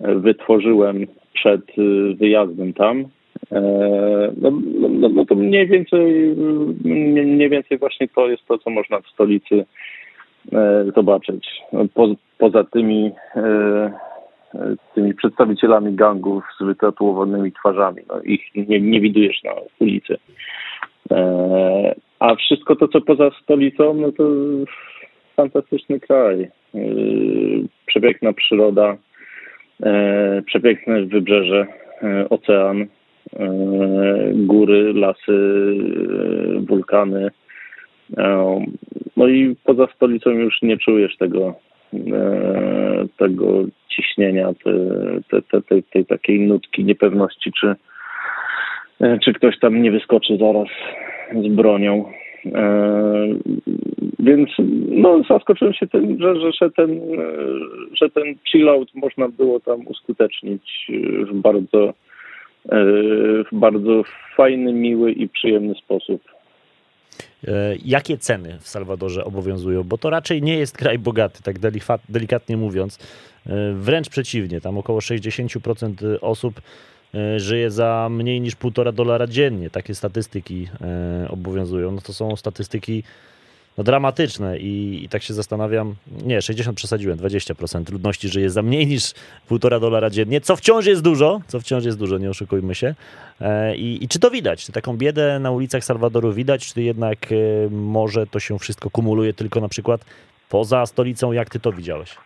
e, 0.00 0.14
wytworzyłem 0.14 1.06
przed 1.34 1.62
wyjazdem 2.14 2.72
tam, 2.72 3.04
no, 4.40 4.50
no, 4.50 4.88
no, 4.88 5.08
no 5.08 5.24
to 5.24 5.34
mniej 5.34 5.66
więcej, 5.66 6.36
mniej 6.84 7.50
więcej 7.50 7.78
właśnie 7.78 8.08
to 8.08 8.28
jest 8.28 8.46
to, 8.46 8.58
co 8.58 8.70
można 8.70 9.00
w 9.00 9.06
stolicy 9.06 9.64
zobaczyć. 10.94 11.48
Po, 11.94 12.08
poza 12.38 12.64
tymi, 12.64 13.10
tymi 14.94 15.14
przedstawicielami 15.14 15.94
gangów 15.94 16.44
z 16.60 16.64
wytatuowanymi 16.64 17.52
twarzami. 17.52 18.02
No, 18.08 18.20
ich 18.20 18.40
nie, 18.54 18.80
nie 18.80 19.00
widujesz 19.00 19.42
na 19.42 19.52
ulicy. 19.80 20.16
A 22.18 22.34
wszystko 22.34 22.76
to, 22.76 22.88
co 22.88 23.00
poza 23.00 23.30
stolicą, 23.42 23.94
no 23.94 24.12
to 24.12 24.24
fantastyczny 25.36 26.00
kraj. 26.00 26.48
Yy, 26.74 27.68
przepiękna 27.86 28.32
przyroda, 28.32 28.96
yy, 29.80 30.42
przepiękne 30.46 31.02
wybrzeże, 31.02 31.66
yy, 32.02 32.28
ocean, 32.28 32.86
góry, 34.34 34.92
lasy, 34.94 35.38
wulkany. 36.68 37.30
No 39.16 39.28
i 39.28 39.56
poza 39.64 39.86
stolicą 39.96 40.30
już 40.30 40.62
nie 40.62 40.78
czujesz 40.78 41.16
tego, 41.16 41.54
tego 43.16 43.64
ciśnienia, 43.88 44.52
tej, 44.64 45.42
tej, 45.50 45.62
tej, 45.62 45.82
tej 45.82 46.06
takiej 46.06 46.40
nutki 46.40 46.84
niepewności, 46.84 47.52
czy, 47.60 47.74
czy 49.24 49.32
ktoś 49.32 49.58
tam 49.58 49.82
nie 49.82 49.90
wyskoczy 49.90 50.36
zaraz 50.40 50.68
z 51.44 51.54
bronią. 51.54 52.12
E, 52.54 53.26
więc 54.18 54.50
no, 54.88 55.22
zaskoczyłem 55.28 55.74
się 55.74 55.86
tym, 55.86 56.18
że, 56.20 56.40
że, 56.40 56.52
że, 56.52 56.70
ten, 56.70 57.00
że 58.00 58.10
ten 58.10 58.34
chillout 58.52 58.94
można 58.94 59.28
było 59.28 59.60
tam 59.60 59.86
uskutecznić 59.86 60.90
w 61.30 61.34
bardzo, 61.34 61.88
e, 61.88 61.94
w 63.44 63.48
bardzo 63.52 64.02
fajny, 64.36 64.72
miły 64.72 65.12
i 65.12 65.28
przyjemny 65.28 65.74
sposób. 65.74 66.22
E, 67.48 67.74
jakie 67.84 68.16
ceny 68.16 68.58
w 68.60 68.68
Salwadorze 68.68 69.24
obowiązują? 69.24 69.82
Bo 69.82 69.98
to 69.98 70.10
raczej 70.10 70.42
nie 70.42 70.58
jest 70.58 70.76
kraj 70.76 70.98
bogaty, 70.98 71.42
tak 71.42 71.56
delikatnie 72.08 72.56
mówiąc. 72.56 72.98
Wręcz 73.74 74.08
przeciwnie, 74.08 74.60
tam 74.60 74.78
około 74.78 74.98
60% 74.98 76.18
osób 76.20 76.60
E, 76.60 76.95
żyje 77.36 77.70
za 77.70 78.08
mniej 78.10 78.40
niż 78.40 78.56
półtora 78.56 78.92
dolara 78.92 79.26
dziennie. 79.26 79.70
Takie 79.70 79.94
statystyki 79.94 80.68
e, 80.80 81.28
obowiązują. 81.30 81.92
No 81.92 82.00
to 82.00 82.12
są 82.12 82.36
statystyki 82.36 83.02
no, 83.78 83.84
dramatyczne 83.84 84.58
I, 84.58 85.04
i 85.04 85.08
tak 85.08 85.22
się 85.22 85.34
zastanawiam, 85.34 85.94
nie, 86.24 86.42
60 86.42 86.76
przesadziłem, 86.76 87.18
20% 87.18 87.92
ludności 87.92 88.28
żyje 88.28 88.50
za 88.50 88.62
mniej 88.62 88.86
niż 88.86 89.14
półtora 89.48 89.80
dolara 89.80 90.10
dziennie, 90.10 90.40
co 90.40 90.56
wciąż 90.56 90.86
jest 90.86 91.02
dużo, 91.02 91.40
co 91.46 91.60
wciąż 91.60 91.84
jest 91.84 91.98
dużo, 91.98 92.18
nie 92.18 92.30
oszukujmy 92.30 92.74
się. 92.74 92.94
E, 93.40 93.76
I, 93.76 94.04
i 94.04 94.08
czy 94.08 94.18
to 94.18 94.30
widać? 94.30 94.64
Czy 94.64 94.72
taką 94.72 94.96
biedę 94.96 95.38
na 95.38 95.50
ulicach 95.50 95.84
Salwadoru 95.84 96.32
widać, 96.32 96.72
czy 96.72 96.82
jednak 96.82 97.18
może 97.70 98.26
to 98.26 98.40
się 98.40 98.58
wszystko 98.58 98.90
kumuluje 98.90 99.34
tylko 99.34 99.60
na 99.60 99.68
przykład 99.68 100.04
poza 100.48 100.86
stolicą? 100.86 101.32
Jak 101.32 101.50
ty 101.50 101.60
to 101.60 101.72
widziałeś? 101.72 102.16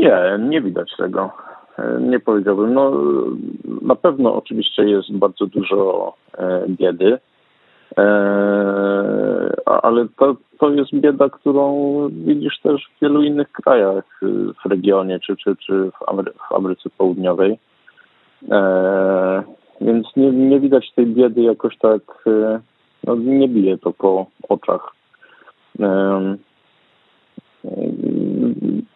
Nie, 0.00 0.38
nie 0.48 0.62
widać 0.62 0.92
tego. 0.98 1.32
Nie 2.00 2.20
powiedziałbym. 2.20 2.74
No, 2.74 2.92
na 3.82 3.94
pewno 3.94 4.34
oczywiście 4.34 4.84
jest 4.84 5.12
bardzo 5.12 5.46
dużo 5.46 6.14
biedy, 6.68 7.18
ale 9.66 10.06
to, 10.18 10.36
to 10.58 10.70
jest 10.70 10.90
bieda, 10.94 11.28
którą 11.28 12.08
widzisz 12.10 12.60
też 12.60 12.88
w 12.96 13.02
wielu 13.02 13.22
innych 13.22 13.52
krajach 13.52 14.20
w 14.64 14.68
regionie 14.70 15.20
czy, 15.20 15.36
czy, 15.36 15.56
czy 15.56 15.90
w, 15.90 16.08
Amery 16.08 16.32
w 16.32 16.52
Ameryce 16.52 16.90
Południowej. 16.98 17.58
Więc 19.80 20.06
nie, 20.16 20.30
nie 20.30 20.60
widać 20.60 20.92
tej 20.92 21.06
biedy 21.06 21.42
jakoś 21.42 21.78
tak, 21.78 22.24
no, 23.04 23.14
nie 23.16 23.48
bije 23.48 23.78
to 23.78 23.92
po 23.92 24.26
oczach. 24.48 24.92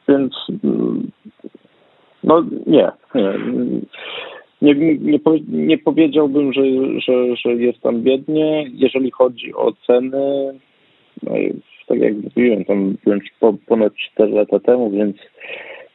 Więc 0.09 0.35
no 2.27 2.45
nie, 2.67 2.91
nie. 3.15 3.33
Nie, 4.63 4.75
nie, 4.75 5.19
nie 5.49 5.79
powiedziałbym, 5.79 6.53
że, 6.53 6.63
że, 7.01 7.37
że 7.37 7.55
jest 7.55 7.81
tam 7.81 8.03
biednie. 8.03 8.67
Jeżeli 8.75 9.11
chodzi 9.11 9.55
o 9.55 9.73
ceny, 9.87 10.55
no, 11.23 11.33
tak 11.87 11.99
jak 11.99 12.15
mówiłem, 12.15 12.65
tam 12.65 12.97
byłem 13.05 13.21
po, 13.41 13.55
ponad 13.67 13.93
4 14.13 14.33
lata 14.33 14.61
temu, 14.61 14.91
więc 14.91 15.17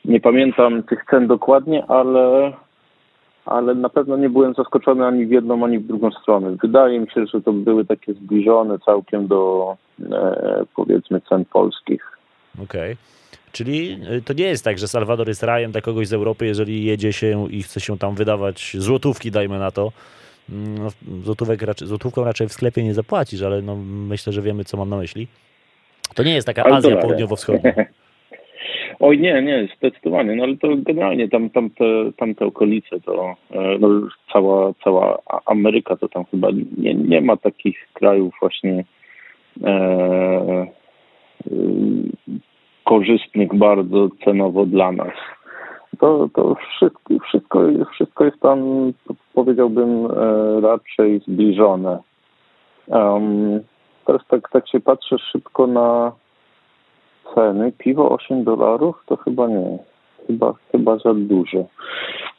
nie 0.05 0.19
pamiętam 0.19 0.83
tych 0.83 1.05
cen 1.09 1.27
dokładnie, 1.27 1.85
ale, 1.87 2.53
ale 3.45 3.75
na 3.75 3.89
pewno 3.89 4.17
nie 4.17 4.29
byłem 4.29 4.53
zaskoczony 4.53 5.05
ani 5.05 5.25
w 5.25 5.31
jedną, 5.31 5.65
ani 5.65 5.79
w 5.79 5.87
drugą 5.87 6.11
stronę. 6.11 6.55
Wydaje 6.61 6.99
mi 6.99 7.09
się, 7.09 7.25
że 7.25 7.41
to 7.41 7.53
były 7.53 7.85
takie 7.85 8.13
zbliżone 8.13 8.79
całkiem 8.79 9.27
do 9.27 9.75
e, 10.11 10.63
powiedzmy 10.75 11.21
cen 11.29 11.45
polskich. 11.45 12.17
Okej. 12.63 12.91
Okay. 12.91 13.20
Czyli 13.51 13.97
y, 14.17 14.21
to 14.21 14.33
nie 14.33 14.45
jest 14.45 14.65
tak, 14.65 14.77
że 14.77 14.87
Salwador 14.87 15.27
jest 15.27 15.43
rajem 15.43 15.71
dla 15.71 15.81
kogoś 15.81 16.07
z 16.07 16.13
Europy, 16.13 16.45
jeżeli 16.45 16.85
jedzie 16.85 17.13
się 17.13 17.47
i 17.51 17.63
chce 17.63 17.79
się 17.79 17.97
tam 17.97 18.15
wydawać 18.15 18.75
złotówki, 18.77 19.31
dajmy 19.31 19.59
na 19.59 19.71
to. 19.71 19.91
Mm, 20.49 20.77
no, 20.77 20.89
złotówek 21.23 21.61
raczej, 21.61 21.87
złotówką 21.87 22.23
raczej 22.23 22.47
w 22.47 22.53
sklepie 22.53 22.83
nie 22.83 22.93
zapłacisz, 22.93 23.41
ale 23.41 23.61
no, 23.61 23.75
myślę, 23.85 24.33
że 24.33 24.41
wiemy, 24.41 24.63
co 24.63 24.77
mam 24.77 24.89
na 24.89 24.97
myśli. 24.97 25.27
To 26.15 26.23
nie 26.23 26.33
jest 26.33 26.47
taka 26.47 26.63
ale 26.63 26.75
Azja 26.75 26.97
południowo-wschodnia. 26.97 27.73
Oj 28.99 29.19
nie, 29.19 29.41
nie, 29.41 29.67
zdecydowanie, 29.77 30.35
no 30.35 30.43
ale 30.43 30.57
to 30.57 30.67
generalnie 30.77 31.29
tam, 31.29 31.49
tam, 31.49 31.69
te, 31.69 31.85
tam 32.17 32.35
te 32.35 32.45
okolice, 32.45 32.99
to 32.99 33.35
e, 33.51 33.77
no, 33.79 33.87
cała, 34.33 34.73
cała 34.83 35.19
Ameryka, 35.45 35.97
to 35.97 36.09
tam 36.09 36.25
chyba 36.25 36.47
nie, 36.77 36.93
nie 36.93 37.21
ma 37.21 37.37
takich 37.37 37.87
krajów 37.93 38.33
właśnie 38.41 38.83
e, 39.63 40.67
korzystnych 42.91 43.55
bardzo 43.55 44.07
cenowo 44.25 44.65
dla 44.65 44.91
nas. 44.91 45.13
To, 45.99 46.29
to 46.35 46.55
wszystko, 46.55 47.13
wszystko, 47.27 47.59
wszystko 47.93 48.25
jest 48.25 48.39
tam, 48.39 48.59
powiedziałbym, 49.33 50.05
e, 50.05 50.61
raczej 50.61 51.21
zbliżone. 51.27 51.99
Um, 52.87 53.59
teraz 54.05 54.21
tak, 54.27 54.49
tak 54.49 54.69
się 54.69 54.79
patrzę 54.79 55.15
szybko 55.31 55.67
na 55.67 56.11
ceny. 57.35 57.71
Piwo 57.77 58.11
8 58.11 58.43
dolarów 58.43 59.03
to 59.05 59.17
chyba 59.17 59.47
nie. 59.47 59.77
Chyba, 60.27 60.53
chyba 60.71 60.97
za 60.97 61.13
dużo, 61.13 61.65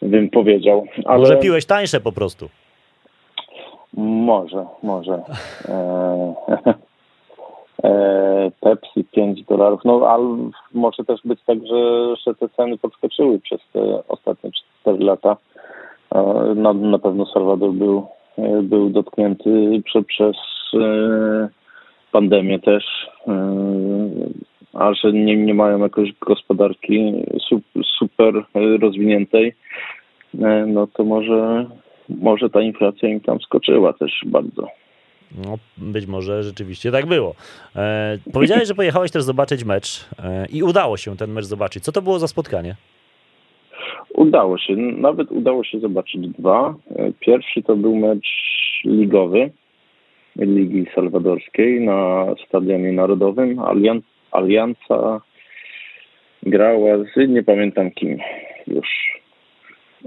bym 0.02 0.30
powiedział. 0.30 0.87
Ale... 1.04 1.18
Może 1.18 1.37
piłeś 1.37 1.66
tańsze 1.66 2.00
po 2.00 2.12
prostu. 2.12 2.49
Może, 3.97 4.66
może. 4.82 5.23
E, 5.68 6.35
E, 6.49 6.75
Pepsi 8.60 9.04
5 9.04 9.42
dolarów. 9.42 9.80
No 9.84 10.06
ale 10.06 10.50
może 10.74 11.04
też 11.04 11.20
być 11.24 11.40
tak, 11.46 11.58
że, 11.66 12.14
że 12.26 12.34
te 12.34 12.48
ceny 12.48 12.78
podskoczyły 12.78 13.40
przez 13.40 13.60
te 13.72 14.08
ostatnie 14.08 14.50
4 14.80 14.98
lata. 14.98 15.36
E, 16.14 16.22
na, 16.54 16.72
na 16.72 16.98
pewno 16.98 17.26
Salwador 17.26 17.72
był, 17.72 18.06
e, 18.38 18.62
był 18.62 18.90
dotknięty 18.90 19.82
prze, 19.84 20.02
przez 20.02 20.36
pandemię 22.12 22.58
też, 22.58 22.84
a 24.73 24.95
że 24.95 25.12
nie, 25.12 25.36
nie 25.36 25.54
mają 25.54 25.78
jakoś 25.78 26.12
gospodarki 26.21 27.25
super 27.99 28.45
rozwiniętej, 28.80 29.54
no 30.66 30.86
to 30.86 31.04
może, 31.04 31.66
może 32.08 32.50
ta 32.50 32.60
inflacja 32.60 33.08
im 33.08 33.21
tam 33.21 33.40
skoczyła 33.40 33.92
też 33.92 34.21
bardzo. 34.26 34.66
No, 35.36 35.58
być 35.78 36.06
może 36.06 36.42
rzeczywiście 36.42 36.92
tak 36.92 37.06
było. 37.06 37.34
E, 37.76 38.18
powiedziałeś, 38.32 38.68
że 38.68 38.75
pojechałeś 38.75 39.10
też 39.10 39.23
zobaczyć 39.23 39.64
mecz 39.64 40.08
e, 40.18 40.47
i 40.47 40.62
udało 40.62 40.97
się 40.97 41.16
ten 41.16 41.32
mecz 41.32 41.45
zobaczyć. 41.45 41.84
Co 41.84 41.92
to 41.92 42.02
było 42.02 42.18
za 42.18 42.28
spotkanie? 42.28 42.76
Udało 44.14 44.58
się. 44.58 44.76
Nawet 44.76 45.30
udało 45.30 45.64
się 45.64 45.80
zobaczyć 45.80 46.28
dwa. 46.28 46.75
E, 46.97 47.12
pierwszy 47.21 47.62
to 47.62 47.76
był 47.76 47.97
mecz 47.97 48.26
ligowy 48.84 49.50
Ligi 50.36 50.86
Salwadorskiej 50.95 51.80
na 51.80 52.26
Stadionie 52.49 52.92
Narodowym. 52.92 53.58
Alian 53.58 54.00
Alianza 54.32 55.21
grała 56.42 56.99
z 56.99 57.28
nie 57.28 57.42
pamiętam 57.42 57.90
kim 57.90 58.18
już. 58.66 58.88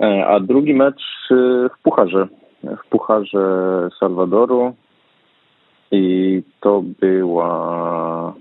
E, 0.02 0.26
a 0.28 0.40
drugi 0.40 0.74
mecz 0.74 1.02
e, 1.32 1.36
w 1.70 1.82
Pucharze. 1.84 2.28
W 2.64 2.90
Pucharze 2.90 3.90
Salwadoru 4.00 4.76
i 5.96 6.44
to 6.62 6.84
była. 7.00 8.34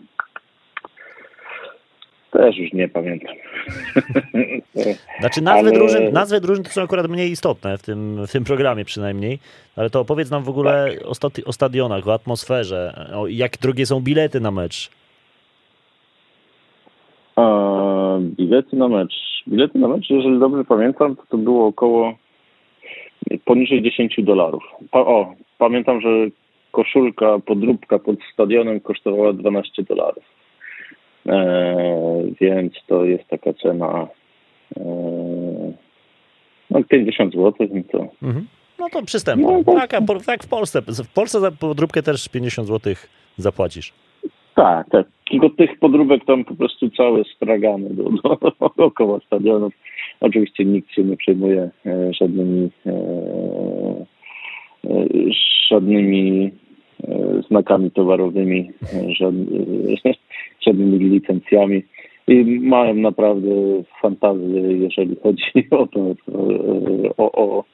Też 2.31 2.57
już 2.57 2.73
nie 2.73 2.89
pamiętam. 2.89 3.35
Znaczy 5.21 5.43
nazwy, 5.43 5.69
ale... 5.69 5.79
drużyn, 5.79 6.13
nazwy 6.13 6.41
drużyn 6.41 6.65
to 6.65 6.71
są 6.71 6.83
akurat 6.83 7.09
mniej 7.09 7.31
istotne 7.31 7.79
w 7.79 7.83
tym, 7.83 8.27
w 8.27 8.33
tym 8.33 8.45
programie 8.45 8.85
przynajmniej, 8.85 9.39
ale 9.77 9.91
to 9.91 10.01
opowiedz 10.01 10.31
nam 10.31 10.43
w 10.43 10.49
ogóle 10.49 10.87
tak. 10.99 11.07
o, 11.07 11.15
sta- 11.15 11.45
o 11.47 11.53
stadionach, 11.53 12.09
o 12.09 12.13
atmosferze, 12.13 13.09
o 13.15 13.27
jak 13.27 13.59
drogie 13.59 13.87
są 13.87 14.01
bilety 14.01 14.41
na 14.41 14.51
mecz. 14.51 14.91
A, 17.37 18.19
bilety 18.21 18.77
na 18.77 18.89
mecz. 18.89 19.15
Bilety 19.49 19.79
na 19.79 19.89
mecz, 19.89 20.11
jeżeli 20.11 20.39
dobrze 20.39 20.65
pamiętam, 20.65 21.17
to, 21.17 21.23
to 21.31 21.39
było 21.39 21.67
około 21.67 22.15
poniżej 23.45 23.83
10 23.83 24.17
dolarów. 24.19 24.63
o, 24.93 25.35
pamiętam, 25.59 26.01
że 26.01 26.09
koszulka, 26.75 27.39
podróbka 27.47 27.99
pod 27.99 28.17
stadionem 28.33 28.81
kosztowała 28.81 29.33
12 29.33 29.83
dolarów. 29.83 30.25
E, 31.27 32.25
więc 32.41 32.73
to 32.87 33.05
jest 33.05 33.29
taka 33.29 33.53
cena 33.53 34.09
e, 34.77 34.83
no 36.71 36.85
50 36.89 37.35
zł. 37.35 37.53
No 37.75 37.83
to, 37.93 37.99
mhm. 38.23 38.47
no 38.79 38.89
to 38.93 39.03
przystępne. 39.03 39.63
No. 39.67 39.75
Tak, 39.75 39.91
tak 40.27 40.43
w 40.43 40.49
Polsce. 40.49 40.83
W 40.83 41.13
Polsce 41.15 41.41
za 41.41 41.51
podróbkę 41.51 42.03
też 42.03 42.29
50 42.29 42.69
zł 42.69 42.95
zapłacisz. 43.37 43.93
Tak, 44.55 44.91
tak. 44.91 45.07
Tylko 45.31 45.51
tych 45.51 45.79
podróbek 45.79 46.25
tam 46.25 46.45
po 46.45 46.55
prostu 46.55 46.91
całe 46.91 47.25
stragany 47.25 47.91
do, 47.91 48.03
do, 48.03 48.71
dookoła 48.77 49.19
stadionów. 49.27 49.73
Oczywiście 50.21 50.65
nikt 50.65 50.91
się 50.91 51.03
nie 51.05 51.17
przejmuje 51.17 51.71
e, 51.87 52.13
żadnymi 52.13 52.71
e, 52.87 54.05
żadnymi 55.71 56.53
znakami 57.49 57.91
towarowymi, 57.91 58.71
e, 58.83 59.15
żadnymi 60.67 60.99
licencjami. 60.99 61.83
I 62.29 62.45
mają 62.61 62.95
naprawdę 62.95 63.49
fantazję, 64.03 64.61
jeżeli 64.61 65.17
chodzi 65.23 65.45
o 65.71 65.87
to, 65.87 66.15
o, 67.17 67.33
o 67.33 67.65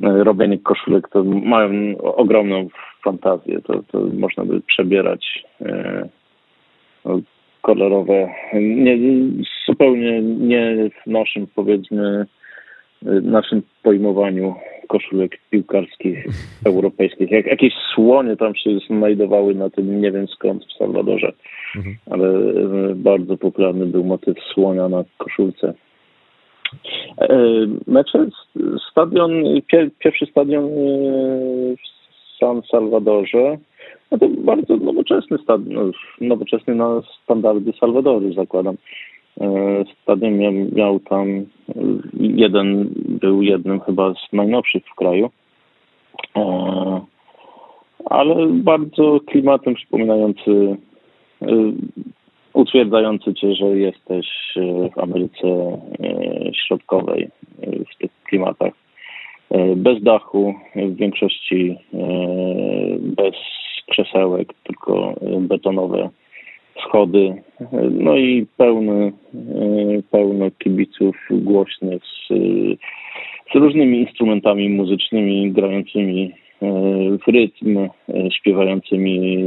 robienie 0.00 0.58
koszulek, 0.58 1.08
to 1.08 1.24
mają 1.24 1.98
ogromną 1.98 2.68
fantazję. 3.04 3.60
To, 3.60 3.82
to 3.82 4.00
można 4.18 4.44
by 4.44 4.60
przebierać 4.60 5.44
e, 5.60 6.08
no, 7.04 7.20
kolorowe, 7.62 8.28
nie, 8.54 8.98
zupełnie 9.66 10.22
nie 10.22 10.90
w 11.02 11.06
naszym 11.06 11.46
powiedzmy, 11.54 12.26
naszym 13.02 13.62
pojmowaniu 13.82 14.54
koszulek 14.88 15.38
piłkarskich 15.50 16.26
europejskich. 16.70 17.30
Jak, 17.30 17.46
jakieś 17.46 17.74
słonie 17.94 18.36
tam 18.36 18.54
się 18.54 18.70
znajdowały 18.90 19.54
na 19.54 19.70
tym, 19.70 20.00
nie 20.00 20.12
wiem 20.12 20.28
skąd, 20.28 20.64
w 20.64 20.78
Salwadorze, 20.78 21.32
mhm. 21.76 21.96
ale 22.10 22.28
e, 22.28 22.94
bardzo 22.94 23.36
popularny 23.36 23.86
był 23.86 24.04
motyw 24.04 24.38
słonia 24.54 24.88
na 24.88 25.04
koszulce. 25.18 25.74
E, 27.20 27.28
mecze, 27.86 28.26
stadion, 28.90 29.30
pierwszy 29.98 30.26
stadion 30.26 30.64
e, 30.64 30.68
w 31.76 32.38
San 32.38 32.62
Salwadorze, 32.70 33.58
no 34.10 34.18
to 34.18 34.28
bardzo 34.28 34.76
nowoczesny 34.76 35.38
stadion, 35.38 35.74
no, 35.74 35.90
nowoczesny 36.20 36.74
na 36.74 37.02
standardy 37.24 37.72
Salwadoru 37.80 38.32
zakładam. 38.32 38.76
E, 39.40 39.84
stadion 40.02 40.38
miał, 40.38 40.52
miał 40.52 41.00
tam 41.00 41.26
jeden, 42.20 42.90
był 42.94 43.42
jednym 43.42 43.80
chyba 43.80 44.14
z 44.14 44.32
najnowszych 44.32 44.82
w 44.86 44.94
kraju, 44.94 45.30
e, 46.36 47.00
ale 48.04 48.46
bardzo 48.46 49.20
klimatem 49.26 49.74
przypominający 49.74 50.76
e, 51.42 51.46
utwierdzający 52.52 53.34
cię, 53.34 53.54
że 53.54 53.66
jesteś 53.66 54.26
w 54.94 54.98
Ameryce 54.98 55.78
Środkowej, 56.52 57.28
w 57.62 57.98
tych 57.98 58.10
klimatach. 58.24 58.72
Bez 59.76 60.02
dachu, 60.02 60.54
w 60.76 60.96
większości 60.96 61.76
bez 63.00 63.34
krzesełek, 63.90 64.54
tylko 64.64 65.14
betonowe 65.40 66.08
schody, 66.82 67.42
no 67.90 68.16
i 68.16 68.46
pełny, 68.56 69.12
pełno 70.10 70.50
kibiców 70.58 71.16
głośnych 71.30 72.02
z, 72.02 72.28
z 73.52 73.54
różnymi 73.54 74.00
instrumentami 74.00 74.68
muzycznymi 74.68 75.52
grającymi 75.52 76.34
w 77.26 77.28
rytm, 77.28 77.88
śpiewającymi 78.30 79.44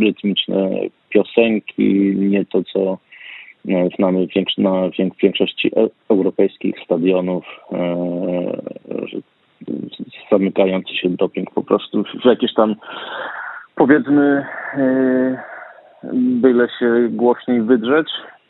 rytmiczne 0.00 0.70
piosenki, 1.08 2.14
nie 2.16 2.44
to 2.44 2.62
co 2.64 2.98
znamy 3.96 4.26
na 4.58 4.90
większości 5.22 5.70
e, 5.76 5.88
europejskich 6.10 6.74
stadionów, 6.84 7.44
zamykający 10.30 10.96
się 10.96 11.08
doping 11.08 11.50
po 11.50 11.62
prostu 11.62 12.04
w 12.22 12.24
jakieś 12.24 12.54
tam 12.54 12.74
powiedzmy 13.74 14.44
byle 16.14 16.68
się 16.78 17.08
głośniej 17.10 17.62
wydrzeć, 17.62 18.08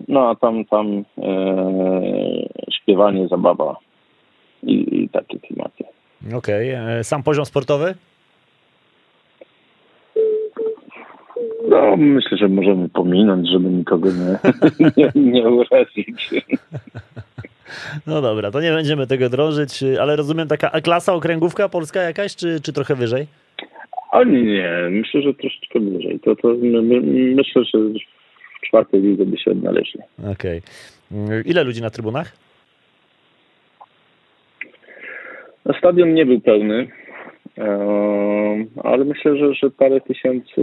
no 0.09 0.29
a 0.29 0.35
tam 0.35 0.65
tam 0.65 1.05
e, 1.19 1.33
śpiewanie, 2.73 3.29
zabawa 3.29 3.77
i, 4.63 5.03
i 5.03 5.09
takie 5.09 5.39
klimaty. 5.39 5.85
Okej. 6.37 6.75
Okay. 6.75 6.91
E, 6.91 7.05
sam 7.05 7.23
poziom 7.23 7.45
sportowy? 7.45 7.95
No, 11.69 11.97
myślę, 11.97 12.39
że 12.39 12.49
możemy 12.49 12.89
pominąć, 12.89 13.49
żeby 13.49 13.69
nikogo 13.69 14.09
nie, 14.09 14.39
nie, 14.97 15.13
nie 15.15 15.49
urazić. 15.49 16.31
No 18.07 18.23
dobra, 18.23 18.51
to 18.51 18.61
nie 18.61 18.73
będziemy 18.73 19.07
tego 19.07 19.29
drążyć, 19.29 19.85
ale 20.01 20.17
rozumiem 20.17 20.49
taka 20.49 20.81
klasa 20.81 21.15
okręgówka 21.15 21.69
polska 21.69 22.03
jakaś, 22.03 22.37
czy, 22.37 22.61
czy 22.61 22.73
trochę 22.73 22.95
wyżej? 22.95 23.27
O 24.13 24.25
nie, 24.25 24.43
nie, 24.43 24.89
myślę, 24.91 25.23
że 25.23 25.35
troszeczkę 25.35 25.81
wyżej. 25.81 26.21
To, 26.21 26.37
to 26.37 26.49
my, 26.49 26.83
my, 26.83 27.01
myślę, 27.35 27.65
że 27.65 27.79
w 27.79 28.67
czwartej 28.67 29.03
lidze 29.03 29.27
by 29.27 29.39
się 29.39 29.51
odnaleźli. 29.51 30.01
Okej. 30.33 30.61
Okay. 31.11 31.43
Ile 31.47 31.65
ludzi 31.65 31.83
na 31.83 31.91
trybunach? 31.91 32.37
Stadion 35.79 36.15
nie 36.15 36.27
był 36.27 36.41
pełny, 36.41 36.89
ale 38.85 39.05
myślę, 39.05 39.37
że, 39.37 39.55
że 39.55 39.71
parę 39.71 40.01
tysięcy, 40.01 40.63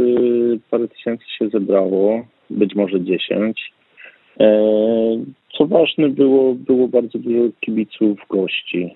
parę 0.70 0.88
tysięcy 0.88 1.26
się 1.38 1.50
zebrało, 1.50 2.26
być 2.50 2.76
może 2.76 3.02
dziesięć. 3.02 3.72
Co 5.58 5.66
ważne, 5.66 6.10
było, 6.10 6.56
było 6.56 6.88
bardzo 6.88 7.20
dużo 7.20 7.52
kibiców, 7.60 8.20
gości. 8.30 8.96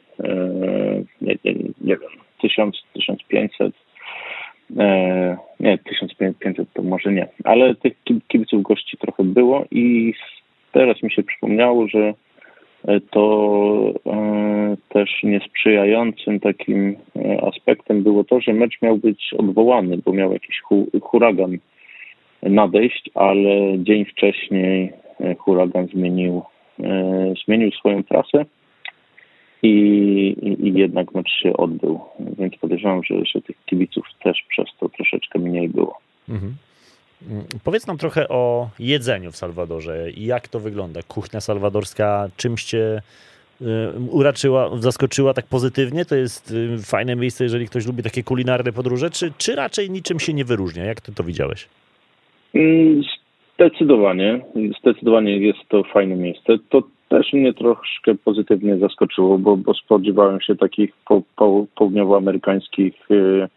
Nie, 1.21 1.35
nie, 1.45 1.53
nie 1.81 1.97
wiem, 1.97 2.11
1000, 2.41 2.83
1500 2.93 3.73
E, 3.92 3.92
nie, 5.59 5.77
1500 5.77 6.67
to 6.73 6.81
może 6.81 7.11
nie, 7.11 7.27
ale 7.43 7.75
tych 7.75 7.93
kibiców 8.27 8.61
gości 8.61 8.97
trochę 8.97 9.23
było 9.23 9.65
i 9.71 10.13
teraz 10.71 11.03
mi 11.03 11.11
się 11.11 11.23
przypomniało, 11.23 11.87
że 11.87 12.13
e, 12.87 12.99
to 12.99 13.93
e, 14.05 14.77
też 14.89 15.23
niesprzyjającym 15.23 16.39
takim 16.39 16.95
aspektem 17.41 18.03
było 18.03 18.23
to, 18.23 18.41
że 18.41 18.53
mecz 18.53 18.81
miał 18.81 18.97
być 18.97 19.33
odwołany, 19.37 19.97
bo 20.05 20.13
miał 20.13 20.33
jakiś 20.33 20.61
huragan 21.01 21.57
nadejść, 22.43 23.09
ale 23.13 23.49
dzień 23.77 24.05
wcześniej 24.05 24.91
huragan 25.37 25.87
zmienił, 25.87 26.41
zmienił 27.45 27.71
swoją 27.71 28.03
trasę 28.03 28.45
i, 29.63 29.69
i, 30.41 30.67
i, 30.67 30.73
jednak 30.73 31.15
mecz 31.15 31.29
się 31.29 31.57
odbył. 31.57 31.99
Więc 32.39 32.55
podejrzewam, 32.55 33.03
że, 33.03 33.25
że 33.25 33.41
tych 33.41 33.55
kibiców 33.65 34.05
też 34.23 34.43
przez 34.49 34.65
to 34.79 34.89
troszeczkę 34.89 35.39
mniej 35.39 35.69
było. 35.69 35.97
Mhm. 36.29 36.55
Powiedz 37.63 37.87
nam 37.87 37.97
trochę 37.97 38.29
o 38.29 38.69
jedzeniu 38.79 39.31
w 39.31 39.35
Salwadorze. 39.35 40.05
Jak 40.17 40.47
to 40.47 40.59
wygląda? 40.59 40.99
Kuchnia 41.07 41.41
salwadorska 41.41 42.29
czymś 42.37 42.63
cię 42.63 43.01
y, 43.61 43.65
uraczyła, 44.11 44.69
zaskoczyła 44.79 45.33
tak 45.33 45.45
pozytywnie? 45.45 46.05
To 46.05 46.15
jest 46.15 46.51
y, 46.51 46.77
fajne 46.77 47.15
miejsce, 47.15 47.43
jeżeli 47.43 47.67
ktoś 47.67 47.87
lubi 47.87 48.03
takie 48.03 48.23
kulinarne 48.23 48.71
podróże, 48.71 49.09
czy, 49.09 49.31
czy 49.37 49.55
raczej 49.55 49.89
niczym 49.89 50.19
się 50.19 50.33
nie 50.33 50.45
wyróżnia? 50.45 50.83
Jak 50.83 51.01
ty 51.01 51.13
to 51.13 51.23
widziałeś? 51.23 51.69
Mm, 52.53 53.01
zdecydowanie. 53.55 54.39
Zdecydowanie 54.79 55.37
jest 55.37 55.59
to 55.69 55.83
fajne 55.83 56.15
miejsce. 56.15 56.57
To 56.69 56.83
też 57.13 57.33
mnie 57.33 57.53
troszkę 57.53 58.15
pozytywnie 58.15 58.77
zaskoczyło, 58.77 59.37
bo, 59.37 59.57
bo 59.57 59.73
spodziewałem 59.73 60.41
się 60.41 60.55
takich 60.55 60.93
po, 61.07 61.21
po, 61.35 61.65
południowoamerykańskich 61.75 63.11
y, 63.11 63.47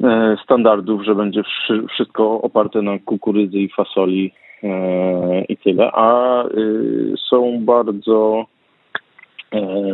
y, 0.00 0.36
standardów, 0.44 1.04
że 1.04 1.14
będzie 1.14 1.42
wszystko 1.90 2.42
oparte 2.42 2.82
na 2.82 2.98
kukurydzy 2.98 3.58
i 3.58 3.68
fasoli 3.68 4.32
y, 4.64 4.68
i 5.48 5.56
tyle, 5.56 5.90
a 5.92 6.44
są 7.30 7.64
bardzo 7.64 8.44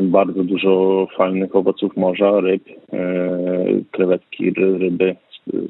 bardzo 0.03 0.44
dużo 0.44 1.07
fajnych 1.16 1.57
owoców 1.57 1.97
morza, 1.97 2.40
ryb, 2.40 2.62
krewetki, 3.90 4.51
ryby, 4.51 5.16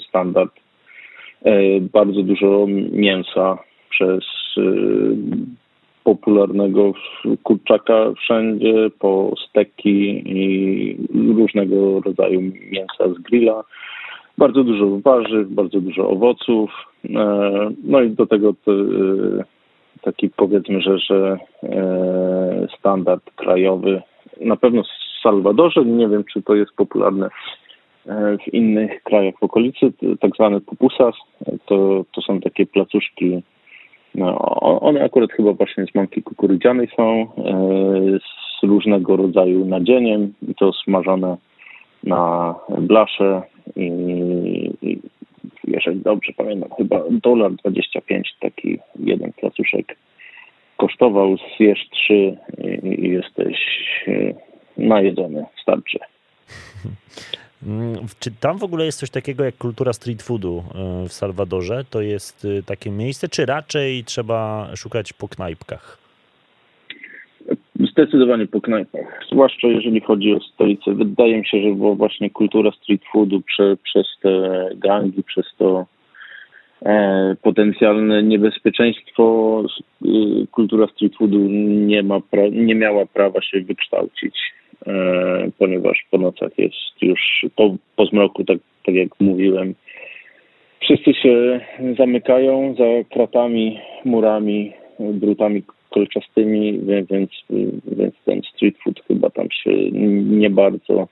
standard. 0.08 0.52
Bardzo 1.92 2.22
dużo 2.22 2.66
mięsa 2.92 3.58
przez 3.90 4.24
popularnego 6.04 6.92
kurczaka 7.42 8.12
wszędzie, 8.16 8.90
po 8.98 9.34
steki 9.48 10.22
i 10.26 10.96
różnego 11.36 12.00
rodzaju 12.00 12.40
mięsa 12.70 13.08
z 13.08 13.22
grilla. 13.22 13.64
Bardzo 14.38 14.64
dużo 14.64 14.98
warzyw, 15.04 15.48
bardzo 15.48 15.80
dużo 15.80 16.08
owoców. 16.08 16.70
E, 17.04 17.70
no 17.84 18.00
i 18.00 18.10
do 18.10 18.26
tego 18.26 18.48
e, 18.48 18.72
taki 20.02 20.30
powiedzmy, 20.30 20.80
że, 20.80 20.98
że 20.98 21.38
e, 21.62 22.66
standard 22.78 23.30
krajowy. 23.36 24.02
Na 24.40 24.56
pewno 24.56 24.82
w 24.82 25.22
Salwadorze, 25.22 25.84
nie 25.84 26.08
wiem 26.08 26.24
czy 26.32 26.42
to 26.42 26.54
jest 26.54 26.72
popularne 26.76 27.28
w 28.44 28.54
innych 28.54 29.02
krajach 29.02 29.34
w 29.40 29.42
okolicy, 29.42 29.92
tak 30.20 30.34
zwane 30.34 30.60
pupusas. 30.60 31.14
To, 31.66 32.04
to 32.12 32.20
są 32.22 32.40
takie 32.40 32.66
placuszki 32.66 33.42
no, 34.14 34.38
one 34.80 35.04
akurat 35.04 35.32
chyba 35.32 35.52
właśnie 35.52 35.86
z 35.86 35.94
mąki 35.94 36.22
kukurydzianej 36.22 36.88
są, 36.96 37.02
e, 37.02 37.26
z 38.18 38.66
różnego 38.66 39.16
rodzaju 39.16 39.64
nadzieniem 39.64 40.32
i 40.48 40.54
to 40.54 40.72
smażone 40.72 41.36
na 42.04 42.54
blasze 42.78 43.42
i, 43.76 43.90
i 44.82 44.98
jeżeli 45.64 46.00
dobrze 46.00 46.32
pamiętam, 46.36 46.70
chyba 46.76 47.04
dolar 47.10 47.52
25 47.52 48.34
taki 48.40 48.78
jeden 48.98 49.32
placuszek 49.32 49.96
kosztował, 50.76 51.36
zjesz 51.56 51.88
trzy 51.90 52.36
i, 52.82 53.08
jesteś 53.08 53.58
e, 54.08 54.34
najedzony, 54.76 55.44
starczy. 55.62 55.98
Mm, 57.66 58.06
czy 58.20 58.30
tam 58.40 58.58
w 58.58 58.64
ogóle 58.64 58.84
jest 58.84 58.98
coś 58.98 59.10
takiego 59.10 59.44
jak 59.44 59.56
kultura 59.56 59.92
street 59.92 60.22
foodu 60.22 60.64
e, 60.74 61.08
w 61.08 61.12
Salwadorze? 61.12 61.84
To 61.90 62.00
jest 62.00 62.46
e, 62.58 62.62
takie 62.62 62.90
miejsce, 62.90 63.28
czy 63.28 63.46
raczej 63.46 64.04
trzeba 64.04 64.68
szukać 64.76 65.12
po 65.12 65.28
knajpkach? 65.28 65.98
Zdecydowanie 67.92 68.46
po 68.46 68.60
knajpach, 68.60 69.20
zwłaszcza 69.32 69.68
jeżeli 69.68 70.00
chodzi 70.00 70.32
o 70.32 70.40
stolicę. 70.40 70.94
Wydaje 70.94 71.38
mi 71.38 71.46
się, 71.46 71.62
że 71.62 71.74
właśnie 71.74 72.30
kultura 72.30 72.70
street 72.70 73.02
foodu 73.12 73.40
prze, 73.40 73.76
przez 73.76 74.06
te 74.22 74.68
gangi, 74.74 75.22
przez 75.22 75.46
to 75.58 75.86
e, 76.82 77.36
potencjalne 77.42 78.22
niebezpieczeństwo, 78.22 79.62
e, 80.04 80.06
kultura 80.50 80.86
street 80.86 81.16
foodu 81.16 81.38
nie, 81.38 82.02
ma 82.02 82.20
pra, 82.20 82.42
nie 82.52 82.74
miała 82.74 83.06
prawa 83.06 83.42
się 83.42 83.60
wykształcić 83.60 84.34
ponieważ 85.58 86.06
po 86.10 86.18
nocach 86.18 86.58
jest 86.58 87.02
już 87.02 87.46
po, 87.56 87.76
po 87.96 88.06
zmroku, 88.06 88.44
tak, 88.44 88.58
tak 88.84 88.94
jak 88.94 89.08
mówiłem, 89.20 89.74
wszyscy 90.80 91.14
się 91.14 91.60
zamykają 91.98 92.74
za 92.78 93.14
kratami, 93.14 93.80
murami, 94.04 94.72
drutami 94.98 95.62
kolczastymi, 95.90 96.80
więc, 96.82 97.30
więc 97.86 98.14
ten 98.24 98.42
street 98.42 98.74
food 98.84 99.00
chyba 99.08 99.30
tam 99.30 99.50
się 99.50 99.90
nie 100.40 100.50
bardzo 100.50 101.08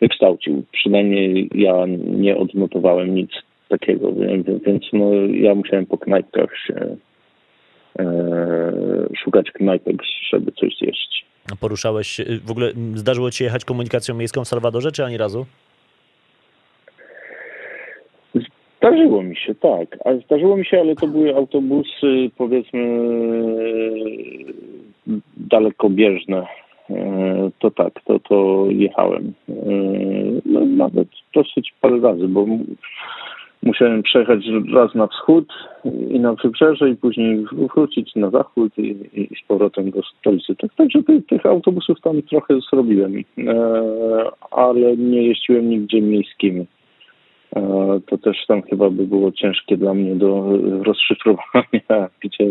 wykształcił. 0.00 0.64
Przynajmniej 0.72 1.50
ja 1.54 1.86
nie 2.06 2.36
odnotowałem 2.36 3.14
nic 3.14 3.30
takiego, 3.68 4.12
więc, 4.12 4.46
więc 4.66 4.82
no, 4.92 5.10
ja 5.30 5.54
musiałem 5.54 5.86
po 5.86 5.98
knajpkach 5.98 6.50
się 6.66 6.96
e, 7.98 8.06
szukać 9.24 9.50
knajpek, 9.50 9.96
żeby 10.30 10.52
coś 10.52 10.76
zjeść. 10.78 11.31
Poruszałeś 11.60 12.08
się, 12.08 12.24
w 12.44 12.50
ogóle 12.50 12.72
zdarzyło 12.94 13.30
ci 13.30 13.38
się 13.38 13.44
jechać 13.44 13.64
komunikacją 13.64 14.14
miejską 14.14 14.44
w 14.44 14.48
Salwadorze, 14.48 14.92
czy 14.92 15.04
ani 15.04 15.16
razu? 15.16 15.46
Zdarzyło 18.78 19.22
mi 19.22 19.36
się, 19.36 19.54
tak. 19.54 19.98
A 20.04 20.14
zdarzyło 20.26 20.56
mi 20.56 20.66
się, 20.66 20.80
ale 20.80 20.96
to 20.96 21.06
były 21.06 21.36
autobusy, 21.36 22.30
powiedzmy, 22.36 22.80
dalekobieżne. 25.36 26.46
E, 26.90 27.50
to 27.58 27.70
tak, 27.70 27.92
to, 28.04 28.18
to 28.18 28.66
jechałem. 28.70 29.32
E, 29.48 29.52
no, 30.44 30.66
nawet 30.66 31.08
dosyć 31.34 31.74
parę 31.80 32.00
razy, 32.00 32.28
bo 32.28 32.46
musiałem 33.62 34.02
przejechać 34.02 34.44
raz 34.74 34.94
na 34.94 35.06
wschód 35.06 35.48
i 36.10 36.20
na 36.20 36.32
wybrzeże 36.32 36.90
i 36.90 36.96
później 36.96 37.44
wrócić 37.74 38.14
na 38.16 38.30
zachód 38.30 38.78
i, 38.78 38.96
i 39.14 39.36
z 39.44 39.46
powrotem 39.48 39.90
do 39.90 40.02
stolicy. 40.02 40.56
Tak, 40.56 40.74
także 40.74 41.02
tych, 41.02 41.26
tych 41.26 41.46
autobusów 41.46 42.00
tam 42.00 42.22
trochę 42.22 42.54
zrobiłem, 42.70 43.16
e, 43.16 43.22
ale 44.50 44.96
nie 44.96 45.22
jeździłem 45.22 45.70
nigdzie 45.70 46.02
miejskimi. 46.02 46.66
To 48.06 48.18
też 48.18 48.46
tam 48.46 48.62
chyba 48.62 48.90
by 48.90 49.06
było 49.06 49.32
ciężkie 49.32 49.76
dla 49.76 49.94
mnie 49.94 50.14
do 50.14 50.58
rozszyfrowania, 50.82 52.08
gdzie, 52.24 52.46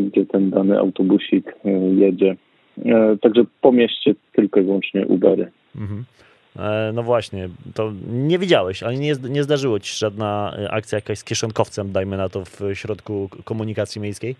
gdzie 0.00 0.26
ten 0.26 0.50
dany 0.50 0.78
autobusik 0.78 1.54
jedzie. 1.96 2.36
E, 2.84 3.16
także 3.20 3.44
po 3.60 3.72
mieście 3.72 4.14
tylko 4.32 4.60
i 4.60 4.62
wyłącznie 4.62 5.06
Ubery. 5.06 5.50
Mhm. 5.76 6.04
E, 6.58 6.90
no 6.94 7.02
właśnie, 7.02 7.48
to 7.74 7.92
nie 8.12 8.38
widziałeś, 8.38 8.82
ale 8.82 8.96
nie, 8.96 9.14
nie 9.30 9.42
zdarzyło 9.42 9.80
ci 9.80 9.92
się 9.92 9.98
żadna 9.98 10.56
e, 10.58 10.70
akcja 10.70 10.96
jakaś 10.96 11.18
z 11.18 11.24
kieszonkowcem, 11.24 11.92
dajmy 11.92 12.16
na 12.16 12.28
to, 12.28 12.44
w 12.44 12.60
środku 12.74 13.28
komunikacji 13.44 14.00
miejskiej? 14.00 14.36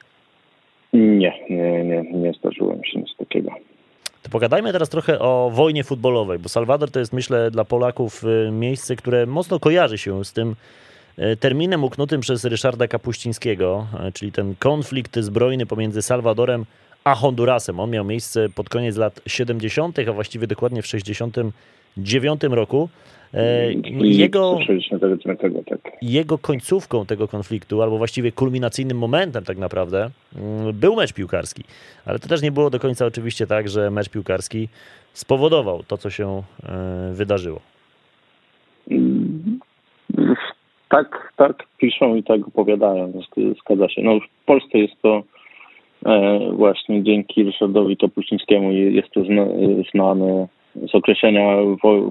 Nie, 0.92 1.32
nie, 1.50 1.84
nie, 1.84 2.02
nie 2.12 2.32
zdarzyło 2.32 2.76
mi 2.76 2.86
się 2.86 2.98
nic 2.98 3.16
takiego. 3.18 3.50
To 4.22 4.30
pogadajmy 4.30 4.72
teraz 4.72 4.88
trochę 4.88 5.18
o 5.18 5.50
wojnie 5.54 5.84
futbolowej, 5.84 6.38
bo 6.38 6.48
Salwador 6.48 6.90
to 6.90 6.98
jest, 6.98 7.12
myślę, 7.12 7.50
dla 7.50 7.64
Polaków 7.64 8.22
miejsce, 8.52 8.96
które 8.96 9.26
mocno 9.26 9.60
kojarzy 9.60 9.98
się 9.98 10.24
z 10.24 10.32
tym 10.32 10.56
terminem 11.40 11.84
uknutym 11.84 12.20
przez 12.20 12.44
Ryszarda 12.44 12.88
Kapuścińskiego, 12.88 13.86
czyli 14.14 14.32
ten 14.32 14.54
konflikt 14.58 15.18
zbrojny 15.18 15.66
pomiędzy 15.66 16.02
Salwadorem 16.02 16.64
a 17.04 17.14
Hondurasem. 17.14 17.80
On 17.80 17.90
miał 17.90 18.04
miejsce 18.04 18.48
pod 18.48 18.68
koniec 18.68 18.96
lat 18.96 19.20
70., 19.26 19.98
a 19.98 20.12
właściwie 20.12 20.46
dokładnie 20.46 20.82
w 20.82 20.86
69 21.96 22.40
roku. 22.50 22.88
E, 23.34 23.72
jego, 24.00 24.58
tak. 25.68 25.92
jego 26.02 26.38
końcówką 26.38 27.06
tego 27.06 27.28
konfliktu, 27.28 27.82
albo 27.82 27.98
właściwie 27.98 28.32
kulminacyjnym 28.32 28.98
momentem 28.98 29.44
tak 29.44 29.58
naprawdę, 29.58 30.10
mm, 30.36 30.72
był 30.72 30.96
mecz 30.96 31.12
piłkarski. 31.12 31.64
Ale 32.06 32.18
to 32.18 32.28
też 32.28 32.42
nie 32.42 32.52
było 32.52 32.70
do 32.70 32.80
końca 32.80 33.06
oczywiście 33.06 33.46
tak, 33.46 33.68
że 33.68 33.90
mecz 33.90 34.08
piłkarski 34.08 34.68
spowodował 35.12 35.82
to, 35.82 35.96
co 35.98 36.10
się 36.10 36.42
e, 36.62 37.12
wydarzyło. 37.12 37.60
Tak, 40.88 41.32
tak 41.36 41.62
piszą 41.78 42.14
i 42.14 42.22
tak 42.22 42.48
opowiadają, 42.48 43.12
zgadza 43.60 43.88
się. 43.88 44.02
No, 44.02 44.20
w 44.20 44.44
Polsce 44.44 44.78
jest 44.78 45.02
to 45.02 45.22
E, 46.06 46.38
właśnie 46.52 47.02
dzięki 47.02 47.44
Ryszardowi 47.44 47.96
Kapuścińskiemu 47.96 48.72
jest 48.72 49.10
to 49.10 49.20
znane 49.92 50.46
z 50.76 50.94
określenia 50.94 51.56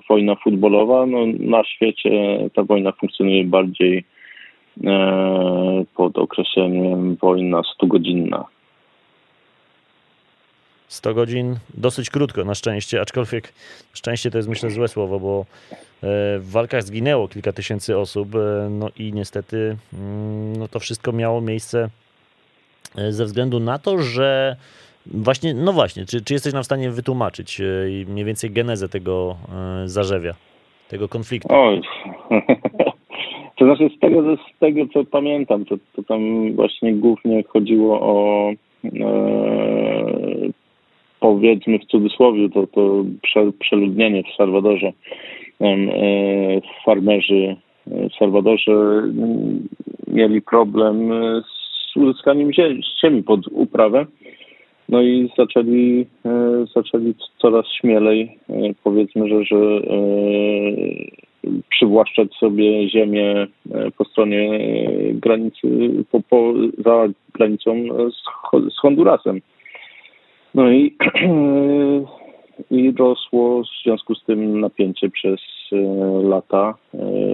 wojna 0.09 0.35
futbolowa. 0.35 1.05
No, 1.05 1.19
na 1.39 1.63
świecie 1.63 2.39
ta 2.55 2.63
wojna 2.63 2.91
funkcjonuje 2.91 3.43
bardziej 3.43 4.03
e, 4.83 5.83
pod 5.95 6.17
określeniem 6.17 7.15
wojna 7.15 7.61
stugodzinna. 7.75 8.45
100 10.87 11.13
godzin 11.13 11.55
dosyć 11.73 12.09
krótko, 12.09 12.45
na 12.45 12.55
szczęście, 12.55 13.01
aczkolwiek 13.01 13.53
szczęście 13.93 14.31
to 14.31 14.37
jest 14.37 14.49
myślę 14.49 14.69
złe 14.69 14.87
słowo, 14.87 15.19
bo 15.19 15.39
e, 15.39 16.39
w 16.39 16.51
walkach 16.51 16.83
zginęło 16.83 17.27
kilka 17.27 17.51
tysięcy 17.51 17.97
osób, 17.97 18.29
no 18.69 18.89
i 18.97 19.13
niestety 19.13 19.77
mm, 19.93 20.55
no 20.55 20.67
to 20.67 20.79
wszystko 20.79 21.11
miało 21.11 21.41
miejsce 21.41 21.89
E, 22.95 23.11
ze 23.11 23.25
względu 23.25 23.59
na 23.59 23.79
to, 23.79 24.01
że 24.01 24.55
właśnie, 25.05 25.53
no 25.53 25.73
właśnie, 25.73 26.05
czy, 26.05 26.23
czy 26.23 26.33
jesteś 26.33 26.53
nam 26.53 26.63
w 26.63 26.65
stanie 26.65 26.91
wytłumaczyć 26.91 27.61
e, 27.61 27.65
mniej 28.11 28.25
więcej 28.25 28.51
genezę 28.51 28.89
tego 28.89 29.35
e, 29.83 29.87
zarzewia, 29.87 30.33
tego 30.89 31.09
konfliktu? 31.09 31.47
Oj. 31.51 31.81
To 33.61 33.65
znaczy 33.65 33.89
z 33.97 33.99
tego, 33.99 34.35
z 34.35 34.59
tego 34.59 34.81
co 34.93 35.03
pamiętam, 35.03 35.65
to, 35.65 35.75
to 35.95 36.03
tam 36.03 36.53
właśnie 36.53 36.93
głównie 36.93 37.43
chodziło 37.43 38.01
o 38.01 38.49
e, 38.85 38.89
powiedzmy 41.19 41.79
w 41.79 41.85
cudzysłowie 41.85 42.49
to, 42.49 42.67
to 42.67 43.03
prze, 43.21 43.51
przeludnienie 43.59 44.23
w 44.23 44.35
Salwadorze. 44.37 44.93
E, 45.61 45.75
farmerzy 46.85 47.55
w 47.87 48.15
Salwadorze 48.19 49.03
mieli 50.07 50.41
problem 50.41 51.11
z 51.93 51.97
uzyskaniem 51.97 52.51
ziemi 53.01 53.23
pod 53.23 53.47
uprawę. 53.51 54.05
No 54.91 55.01
i 55.01 55.29
zaczęli, 55.37 56.05
e, 56.25 56.65
zaczęli 56.75 57.13
coraz 57.37 57.65
śmielej, 57.67 58.37
e, 58.49 58.53
powiedzmy, 58.83 59.29
że, 59.29 59.45
że 59.45 59.57
e, 59.57 59.81
przywłaszczać 61.69 62.33
sobie 62.33 62.89
ziemię 62.89 63.47
po 63.97 64.05
stronie 64.05 64.59
granicy, 65.13 65.67
po, 66.11 66.21
po, 66.29 66.53
za 66.77 67.07
granicą 67.33 67.75
z, 68.11 68.15
z 68.73 68.79
Hondurasem. 68.79 69.41
No 70.55 70.71
i, 70.71 70.95
i 72.71 72.91
rosło 72.91 73.63
w 73.63 73.83
związku 73.83 74.15
z 74.15 74.23
tym 74.23 74.59
napięcie 74.59 75.09
przez 75.09 75.39
lata 76.23 76.75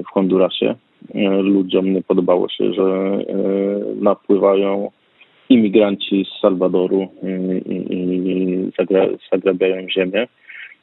w 0.08 0.12
Hondurasie. 0.12 0.76
Ludziom 1.42 1.94
nie 1.94 2.02
podobało 2.02 2.50
się, 2.50 2.74
że 2.74 3.18
napływają 4.02 4.92
imigranci 5.50 6.26
z 6.26 6.42
Salwadoru 6.42 7.08
i, 7.70 7.76
i 7.76 8.72
zagrabiają 9.32 9.90
ziemię. 9.90 10.28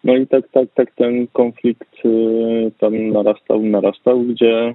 No 0.05 0.17
i 0.17 0.27
tak, 0.27 0.49
tak, 0.49 0.69
tak 0.75 0.95
ten 0.95 1.27
konflikt 1.33 2.03
tam 2.79 3.09
narastał, 3.09 3.63
narastał, 3.63 4.21
gdzie 4.21 4.75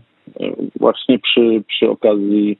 właśnie 0.80 1.19
przy, 1.19 1.63
przy 1.67 1.89
okazji 1.89 2.58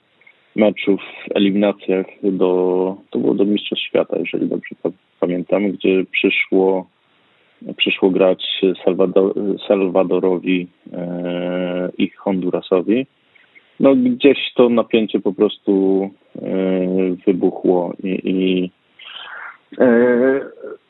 meczów 0.56 1.02
eliminacjach 1.36 2.06
do, 2.24 2.96
to 3.10 3.20
było 3.20 3.34
do 3.34 3.46
Mistrzostw 3.46 3.86
Świata, 3.86 4.20
jeżeli 4.20 4.48
dobrze 4.48 4.76
pamiętam, 5.20 5.72
gdzie 5.72 6.06
przyszło 6.12 6.88
przyszło 7.78 8.10
grać 8.10 8.44
Salwador, 8.86 9.34
Salwadorowi 9.68 10.68
i 11.98 12.10
Hondurasowi. 12.10 13.06
No 13.80 13.96
gdzieś 13.96 14.38
to 14.56 14.70
napięcie 14.70 15.20
po 15.20 15.34
prostu 15.34 16.10
e, 16.36 16.50
wybuchło 17.28 17.94
i, 18.04 18.20
i 18.24 18.72
e, 19.80 20.42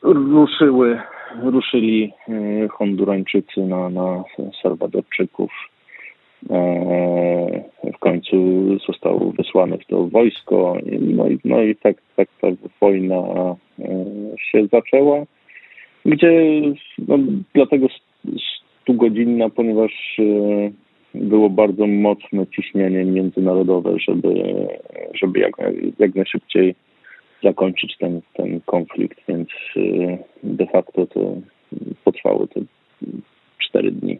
ruszyły, 0.02 1.00
ruszyli 1.42 2.12
e, 2.28 2.68
Hondurańczycy 2.68 3.60
na, 3.60 3.90
na 3.90 4.24
Salwadorczyków. 4.62 5.50
W 7.94 7.98
końcu 7.98 8.36
zostało 8.86 9.32
wysłane 9.32 9.78
w 9.78 9.86
to 9.86 10.06
wojsko, 10.06 10.76
no 11.00 11.28
i, 11.28 11.38
no 11.44 11.62
i 11.62 11.76
tak, 11.76 11.96
tak 12.16 12.28
ta 12.40 12.48
wojna 12.80 13.16
się 14.38 14.66
zaczęła 14.72 15.26
gdzie 16.06 16.60
no, 17.08 17.18
dlatego 17.54 17.86
stugodzinna, 18.82 19.50
ponieważ 19.50 20.20
było 21.14 21.50
bardzo 21.50 21.86
mocne 21.86 22.46
ciśnienie 22.46 23.04
międzynarodowe, 23.04 23.96
żeby, 24.08 24.28
żeby 25.14 25.40
jak, 25.40 25.52
jak 25.98 26.14
najszybciej 26.14 26.74
zakończyć 27.42 27.96
ten, 27.98 28.20
ten 28.34 28.60
konflikt, 28.66 29.18
więc 29.28 29.48
e, 29.76 30.18
de 30.42 30.66
facto 30.66 31.06
to 31.06 31.20
potrwało 32.04 32.46
to 32.46 32.60
cztery 33.58 33.90
dni. 33.92 34.18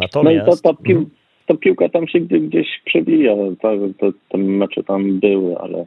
Natomiast... 0.00 0.46
No 0.46 0.52
i 0.52 0.56
ta, 0.56 0.56
ta, 0.62 0.82
pił, 0.82 1.10
ta 1.46 1.56
piłka 1.56 1.88
tam 1.88 2.08
się 2.08 2.20
gdzieś 2.20 2.68
przewija, 2.84 3.34
tak, 3.60 3.78
te, 3.98 4.10
te 4.28 4.38
mecze 4.38 4.82
tam 4.82 5.20
były, 5.20 5.58
ale 5.58 5.86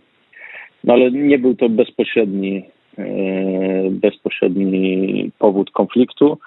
no 0.83 0.93
ale 0.93 1.11
nie 1.11 1.39
był 1.39 1.55
to 1.55 1.69
bezpośredni, 1.69 2.63
e, 2.97 3.05
bezpośredni 3.91 5.31
powód 5.39 5.71
konfliktu. 5.71 6.37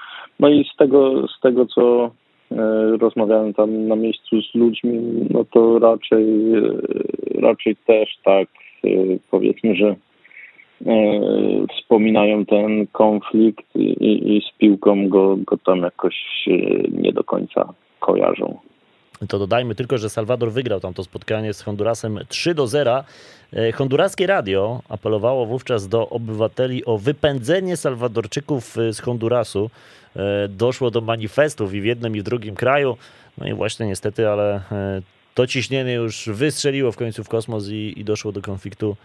No 0.41 0.49
i 0.49 0.65
z 0.75 0.77
tego, 0.77 1.29
z 1.29 1.41
tego 1.41 1.67
co 1.67 2.11
e, 2.53 2.57
rozmawiałem 3.01 3.55
tam 3.55 3.89
na 3.89 3.97
miejscu 3.97 4.43
z 4.43 4.55
ludźmi, 4.55 4.99
no 5.31 5.45
to 5.45 5.79
raczej, 5.79 6.25
e, 6.55 7.41
raczej 7.41 7.77
też 7.77 8.19
tak 8.25 8.49
powiedzmy, 9.31 9.77
że 9.77 9.97
wspominają 11.79 12.45
ten 12.47 12.87
konflikt 12.93 13.77
i, 13.77 14.37
i 14.37 14.41
z 14.41 14.59
piłką 14.59 15.09
go, 15.09 15.37
go 15.37 15.57
tam 15.57 15.79
jakoś 15.79 16.49
nie 16.91 17.13
do 17.13 17.25
końca 17.25 17.73
kojarzą. 18.01 18.59
To 19.29 19.39
dodajmy 19.39 19.75
tylko, 19.75 19.99
że 19.99 20.11
Salwador 20.11 20.53
wygrał 20.53 20.81
tam 20.81 20.95
to 20.95 21.05
spotkanie 21.05 21.55
z 21.55 21.63
Hondurasem 21.63 22.19
3 22.29 22.55
do 22.55 22.67
0. 22.67 23.05
E, 23.53 23.73
honduraskie 23.73 24.27
radio 24.27 24.83
apelowało 24.89 25.47
wówczas 25.47 25.89
do 25.89 26.09
obywateli 26.09 26.85
o 26.85 26.99
wypędzenie 26.99 27.77
Salwadorczyków 27.77 28.79
e, 28.79 28.93
z 28.93 29.01
Hondurasu. 29.01 29.71
E, 30.17 30.49
doszło 30.49 30.91
do 30.91 31.01
manifestów 31.01 31.75
i 31.75 31.81
w 31.81 31.85
jednym 31.85 32.17
i 32.17 32.21
w 32.21 32.23
drugim 32.23 32.55
kraju. 32.55 32.97
No 33.39 33.47
i 33.47 33.55
właśnie 33.55 33.87
niestety, 33.87 34.29
ale 34.29 34.61
to 35.35 35.47
ciśnienie 35.47 35.93
już 35.93 36.29
wystrzeliło 36.33 36.93
w 36.93 36.97
końcu 36.97 37.25
w 37.25 37.29
kosmos 37.29 37.69
i, 37.69 37.95
i 37.97 38.05
doszło 38.05 38.33
do 38.33 38.43
konfliktu 38.43 38.97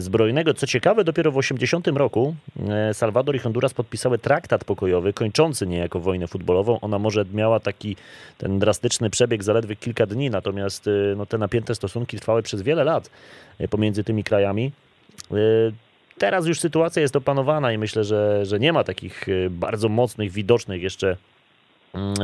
zbrojnego. 0.00 0.54
Co 0.54 0.66
ciekawe, 0.66 1.04
dopiero 1.04 1.32
w 1.32 1.36
80 1.36 1.88
roku 1.88 2.34
e, 2.68 2.94
Salwador 2.94 3.36
i 3.36 3.38
Honduras 3.38 3.74
podpisały 3.74 4.18
traktat 4.18 4.64
pokojowy, 4.64 5.12
kończący 5.12 5.66
niejako 5.66 6.00
wojnę 6.00 6.26
futbolową. 6.26 6.80
Ona 6.80 6.98
może 6.98 7.24
miała 7.32 7.60
taki 7.60 7.96
ten 8.38 8.58
drastyczny 8.58 9.10
przebieg 9.10 9.42
zaledwie 9.44 9.76
kilka 9.76 10.06
dni, 10.06 10.30
natomiast 10.30 10.88
e, 10.88 10.90
no, 11.16 11.26
te 11.26 11.38
napięte 11.38 11.74
stosunki 11.74 12.16
trwały 12.16 12.42
przez 12.42 12.62
wiele 12.62 12.84
lat 12.84 13.10
e, 13.58 13.68
pomiędzy 13.68 14.04
tymi 14.04 14.24
krajami. 14.24 14.72
Teraz 16.18 16.46
już 16.46 16.60
sytuacja 16.60 17.02
jest 17.02 17.16
opanowana 17.16 17.72
i 17.72 17.78
myślę, 17.78 18.04
że, 18.04 18.46
że 18.46 18.58
nie 18.58 18.72
ma 18.72 18.84
takich 18.84 19.26
bardzo 19.50 19.88
mocnych, 19.88 20.32
widocznych 20.32 20.82
jeszcze 20.82 21.16
mm, 21.94 22.14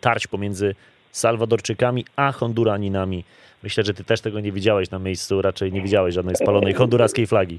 tarć 0.00 0.26
pomiędzy 0.26 0.74
Salwadorczykami 1.12 2.04
a 2.16 2.32
Honduraninami 2.32 3.24
Myślę, 3.66 3.84
że 3.84 3.94
ty 3.94 4.04
też 4.04 4.20
tego 4.20 4.40
nie 4.40 4.52
widziałeś 4.52 4.90
na 4.90 4.98
miejscu, 4.98 5.42
raczej 5.42 5.72
nie 5.72 5.82
widziałeś 5.82 6.14
żadnej 6.14 6.36
spalonej 6.36 6.74
honduraskiej 6.74 7.26
flagi. 7.26 7.58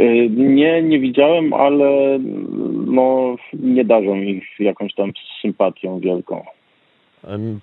Y, 0.00 0.30
nie, 0.30 0.82
nie 0.82 0.98
widziałem, 1.00 1.52
ale 1.52 2.18
no, 2.86 3.36
nie 3.52 3.84
darzą 3.84 4.16
ich 4.16 4.44
jakąś 4.58 4.94
tam 4.94 5.12
sympatią 5.42 5.98
wielką. 5.98 6.44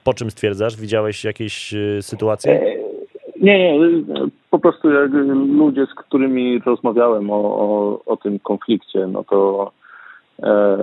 Po 0.04 0.14
czym 0.14 0.32
stwierdzasz? 0.32 0.82
Widziałeś 0.82 1.24
jakieś 1.24 1.74
y, 1.74 1.98
sytuacje? 2.02 2.52
E, 2.52 2.76
nie, 3.42 3.80
nie. 3.80 3.94
Po 4.50 4.60
prostu 4.60 4.92
jak 4.92 5.12
ludzie, 5.58 5.86
z 5.86 5.94
którymi 5.94 6.60
rozmawiałem 6.60 7.32
o, 7.32 7.36
o, 7.36 8.02
o 8.06 8.18
tym 8.18 8.40
konflikcie, 8.40 9.08
no 9.08 9.24
to 9.24 9.72
e, 10.44 10.78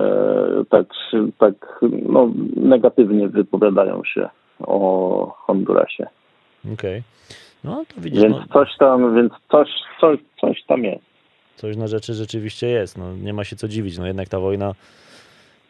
tak, 0.69 0.85
tak 1.37 1.79
no, 2.09 2.29
negatywnie 2.55 3.27
wypowiadają 3.27 4.03
się 4.03 4.29
o 4.59 5.35
Hondurasie. 5.37 6.07
Okej. 6.65 6.73
Okay. 6.73 7.03
No 7.63 7.85
to 7.95 8.01
widzisz. 8.01 8.23
Więc 8.23 8.35
no, 8.35 8.45
coś 8.53 8.77
tam, 8.77 9.15
więc 9.15 9.33
coś, 9.51 9.69
coś, 10.01 10.19
coś 10.41 10.63
tam 10.63 10.83
jest. 10.83 11.03
Coś 11.55 11.77
na 11.77 11.87
rzeczy 11.87 12.13
rzeczywiście 12.13 12.67
jest. 12.67 12.97
No, 12.97 13.15
nie 13.15 13.33
ma 13.33 13.43
się 13.43 13.55
co 13.55 13.67
dziwić. 13.67 13.97
No 13.97 14.07
jednak 14.07 14.29
ta 14.29 14.39
wojna 14.39 14.75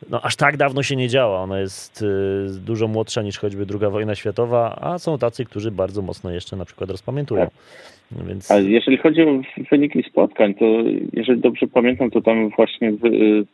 no, 0.09 0.21
aż 0.21 0.35
tak 0.35 0.57
dawno 0.57 0.83
się 0.83 0.95
nie 0.95 1.07
działa. 1.07 1.39
Ona 1.39 1.59
jest 1.59 2.01
y, 2.01 2.59
dużo 2.65 2.87
młodsza 2.87 3.21
niż 3.21 3.37
choćby 3.37 3.65
II 3.81 3.91
wojna 3.91 4.15
światowa, 4.15 4.79
a 4.81 4.99
są 4.99 5.17
tacy, 5.17 5.45
którzy 5.45 5.71
bardzo 5.71 6.01
mocno 6.01 6.31
jeszcze 6.31 6.55
na 6.55 6.65
przykład 6.65 6.89
rozpamiętują. 6.89 7.41
Tak. 7.45 7.53
Więc... 8.11 8.51
A 8.51 8.59
jeżeli 8.59 8.97
chodzi 8.97 9.21
o 9.21 9.41
wyniki 9.71 10.03
spotkań, 10.03 10.53
to 10.53 10.65
jeżeli 11.13 11.41
dobrze 11.41 11.67
pamiętam, 11.67 12.11
to 12.11 12.21
tam 12.21 12.49
właśnie 12.49 12.93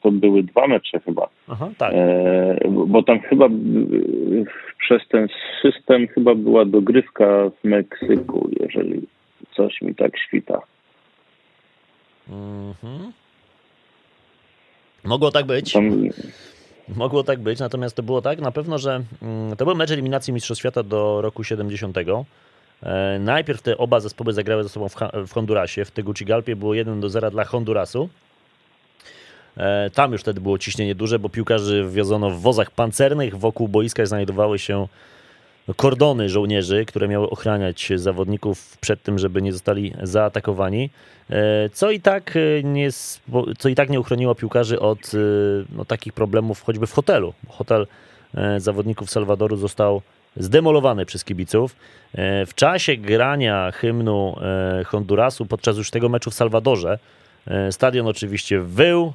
to 0.01 0.11
były 0.11 0.43
dwa 0.43 0.67
mecze 0.67 0.99
chyba. 0.99 1.29
Aha, 1.47 1.69
tak. 1.77 1.93
E, 1.93 2.57
bo 2.87 3.03
tam 3.03 3.19
chyba 3.19 3.49
przez 4.79 5.07
ten 5.07 5.27
system 5.61 6.07
chyba 6.07 6.35
była 6.35 6.65
dogrywka 6.65 7.49
w 7.49 7.63
Meksyku, 7.63 8.49
jeżeli 8.59 9.01
coś 9.55 9.81
mi 9.81 9.95
tak 9.95 10.19
świta. 10.19 10.61
Mhm. 12.29 13.11
Mogło 15.05 15.31
tak 15.31 15.45
być. 15.45 15.73
Tam... 15.73 16.09
Mogło 16.87 17.23
tak 17.23 17.39
być, 17.39 17.59
natomiast 17.59 17.95
to 17.95 18.03
było 18.03 18.21
tak 18.21 18.39
na 18.39 18.51
pewno, 18.51 18.77
że 18.77 19.03
mm, 19.21 19.55
to 19.55 19.65
był 19.65 19.75
mecz 19.75 19.91
eliminacji 19.91 20.33
Mistrzostw 20.33 20.59
Świata 20.59 20.83
do 20.83 21.21
roku 21.21 21.43
70. 21.43 21.97
E, 22.83 23.19
najpierw 23.19 23.61
te 23.61 23.77
oba 23.77 23.99
zespoły 23.99 24.33
zagrały 24.33 24.63
ze 24.63 24.69
sobą 24.69 24.87
w 25.27 25.33
Hondurasie. 25.33 25.85
W 25.85 25.91
Tegucigalpie 25.91 26.55
było 26.55 26.73
1 26.73 26.99
do 27.01 27.09
0 27.09 27.31
dla 27.31 27.45
Hondurasu. 27.45 28.09
E, 29.57 29.89
tam 29.89 30.11
już 30.11 30.21
wtedy 30.21 30.41
było 30.41 30.57
ciśnienie 30.57 30.95
duże, 30.95 31.19
bo 31.19 31.29
piłkarzy 31.29 31.83
wwiozono 31.83 32.29
w 32.29 32.41
wozach 32.41 32.71
pancernych. 32.71 33.37
Wokół 33.37 33.67
boiska 33.67 34.05
znajdowały 34.05 34.59
się 34.59 34.87
kordony 35.75 36.29
żołnierzy, 36.29 36.85
które 36.85 37.07
miały 37.07 37.29
ochraniać 37.29 37.91
zawodników 37.95 38.77
przed 38.81 39.03
tym, 39.03 39.19
żeby 39.19 39.41
nie 39.41 39.53
zostali 39.53 39.93
zaatakowani. 40.03 40.89
E, 41.29 41.69
co 41.69 41.91
i 41.91 41.99
tak 41.99 42.37
nie, 42.63 42.89
co 43.57 43.69
i 43.69 43.75
tak 43.75 43.89
nie 43.89 43.99
uchroniło 43.99 44.35
piłkarzy 44.35 44.79
od 44.79 45.11
no, 45.75 45.85
takich 45.85 46.13
problemów 46.13 46.61
choćby 46.61 46.87
w 46.87 46.91
hotelu. 46.93 47.33
Hotel 47.49 47.87
zawodników 48.57 49.09
Salwadoru 49.09 49.55
został 49.55 50.01
zdemolowany 50.37 51.05
przez 51.05 51.23
kibiców. 51.23 51.75
E, 52.13 52.45
w 52.45 52.53
czasie 52.53 52.97
grania 52.97 53.71
hymnu 53.71 54.35
e, 54.41 54.83
Hondurasu 54.83 55.45
podczas 55.45 55.77
już 55.77 55.91
tego 55.91 56.09
meczu 56.09 56.31
w 56.31 56.33
Salwadorze 56.33 56.99
e, 57.47 57.71
stadion 57.71 58.07
oczywiście 58.07 58.59
wył, 58.59 59.13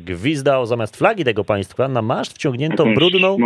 gwizdał 0.00 0.66
zamiast 0.66 0.96
flagi 0.96 1.24
tego 1.24 1.44
państwa 1.44 1.88
na 1.88 2.02
maszt 2.02 2.32
wciągnięto 2.32 2.84
brudną 2.94 3.36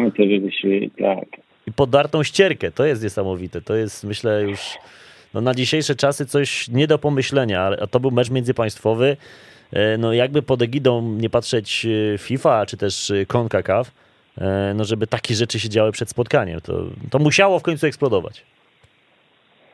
tak. 0.98 1.47
I 1.68 1.72
podartą 1.72 2.22
ścierkę. 2.22 2.70
To 2.70 2.84
jest 2.84 3.02
niesamowite. 3.02 3.60
To 3.60 3.74
jest 3.74 4.04
myślę 4.04 4.42
już 4.42 4.60
no, 5.34 5.40
na 5.40 5.54
dzisiejsze 5.54 5.94
czasy 5.94 6.26
coś 6.26 6.68
nie 6.68 6.86
do 6.86 6.98
pomyślenia, 6.98 7.70
a 7.82 7.86
to 7.86 8.00
był 8.00 8.10
mecz 8.10 8.30
międzypaństwowy. 8.30 9.16
No 9.98 10.12
jakby 10.12 10.42
pod 10.42 10.62
egidą 10.62 11.02
nie 11.02 11.30
patrzeć 11.30 11.86
FIFA 12.18 12.66
czy 12.66 12.76
też 12.76 13.12
CONCACAF, 13.26 13.90
E, 14.40 14.74
no 14.74 14.84
żeby 14.84 15.06
takie 15.06 15.34
rzeczy 15.34 15.58
się 15.58 15.68
działy 15.68 15.92
przed 15.92 16.10
spotkaniem. 16.10 16.60
To, 16.60 16.72
to 17.10 17.18
musiało 17.18 17.58
w 17.58 17.62
końcu 17.62 17.86
eksplodować. 17.86 18.44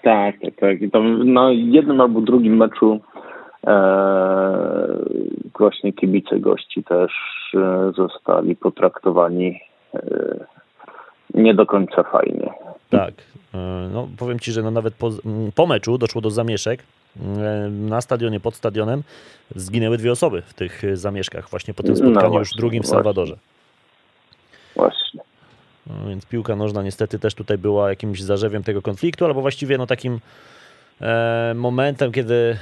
Tak, 0.03 0.35
tak, 0.41 0.55
tak. 0.57 0.83
I 0.83 0.91
na 1.25 1.51
jednym 1.53 2.01
albo 2.01 2.21
drugim 2.21 2.57
meczu 2.57 3.01
e, 3.67 3.75
właśnie 5.59 5.93
kibice 5.93 6.39
gości 6.39 6.85
też 6.85 7.13
e, 7.55 7.93
zostali 7.97 8.57
potraktowani 8.57 9.61
e, 9.95 10.01
nie 11.35 11.55
do 11.55 11.67
końca 11.67 12.03
fajnie. 12.03 12.53
Tak. 12.91 13.15
E, 13.55 13.59
no, 13.93 14.09
powiem 14.19 14.41
Ci, 14.41 14.53
że 14.53 14.63
no 14.63 14.71
nawet 14.71 14.95
po, 14.95 15.11
po 15.55 15.67
meczu 15.67 15.99
doszło 15.99 16.21
do 16.21 16.31
zamieszek. 16.31 16.83
E, 17.17 17.71
na 17.71 18.01
stadionie, 18.01 18.41
pod 18.41 18.55
stadionem 18.55 19.03
zginęły 19.57 19.99
dwie 19.99 20.13
osoby 20.13 20.43
w 20.43 20.55
tych 20.55 20.83
zamieszkach 20.93 21.49
właśnie 21.51 21.75
po 21.75 21.83
tym 21.83 21.97
spotkaniu 21.97 22.15
no 22.15 22.31
właśnie, 22.31 22.39
już 22.39 22.51
drugim 22.51 22.83
w 22.83 22.87
Salwadorze. 22.87 23.37
Właśnie. 24.77 25.21
No, 25.87 26.09
więc 26.09 26.27
piłka 26.27 26.57
nożna 26.57 26.83
niestety 26.83 27.19
też 27.19 27.35
tutaj 27.35 27.59
była 27.59 27.89
jakimś 27.89 28.23
zarzewiem 28.23 28.63
tego 28.63 28.83
konfliktu, 28.83 29.25
albo 29.25 29.41
właściwie 29.41 29.79
no 29.79 29.87
takim 29.87 30.21
e, 31.01 31.53
momentem, 31.57 32.13
kiedy 32.13 32.57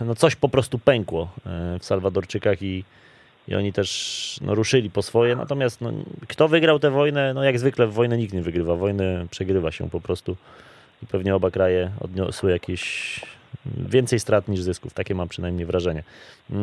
no 0.00 0.14
coś 0.14 0.36
po 0.36 0.48
prostu 0.48 0.78
pękło 0.78 1.28
e, 1.46 1.78
w 1.78 1.84
Salwadorczykach 1.84 2.62
i, 2.62 2.84
i 3.48 3.54
oni 3.54 3.72
też 3.72 4.40
no, 4.42 4.54
ruszyli 4.54 4.90
po 4.90 5.02
swoje. 5.02 5.36
Natomiast 5.36 5.80
no, 5.80 5.92
kto 6.28 6.48
wygrał 6.48 6.78
tę 6.78 6.90
wojnę? 6.90 7.34
No 7.34 7.44
jak 7.44 7.58
zwykle 7.58 7.86
w 7.86 7.92
wojnę 7.92 8.18
nikt 8.18 8.34
nie 8.34 8.42
wygrywa. 8.42 8.74
Wojnę 8.74 9.26
przegrywa 9.30 9.70
się 9.70 9.90
po 9.90 10.00
prostu 10.00 10.36
i 11.02 11.06
pewnie 11.06 11.34
oba 11.34 11.50
kraje 11.50 11.90
odniosły 12.00 12.50
jakieś 12.50 13.20
więcej 13.88 14.20
strat 14.20 14.48
niż 14.48 14.60
zysków. 14.60 14.94
Takie 14.94 15.14
mam 15.14 15.28
przynajmniej 15.28 15.66
wrażenie. 15.66 16.02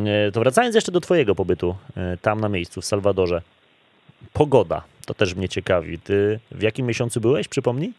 E, 0.06 0.32
to 0.32 0.40
wracając 0.40 0.74
jeszcze 0.74 0.92
do 0.92 1.00
twojego 1.00 1.34
pobytu 1.34 1.74
e, 1.96 2.16
tam 2.22 2.40
na 2.40 2.48
miejscu 2.48 2.80
w 2.80 2.84
Salwadorze. 2.84 3.42
Pogoda, 4.32 4.82
to 5.06 5.14
też 5.14 5.34
mnie 5.34 5.48
ciekawi. 5.48 5.98
Ty 5.98 6.40
w 6.50 6.62
jakim 6.62 6.86
miesiącu 6.86 7.20
byłeś, 7.20 7.48
przypomnij? 7.48 7.92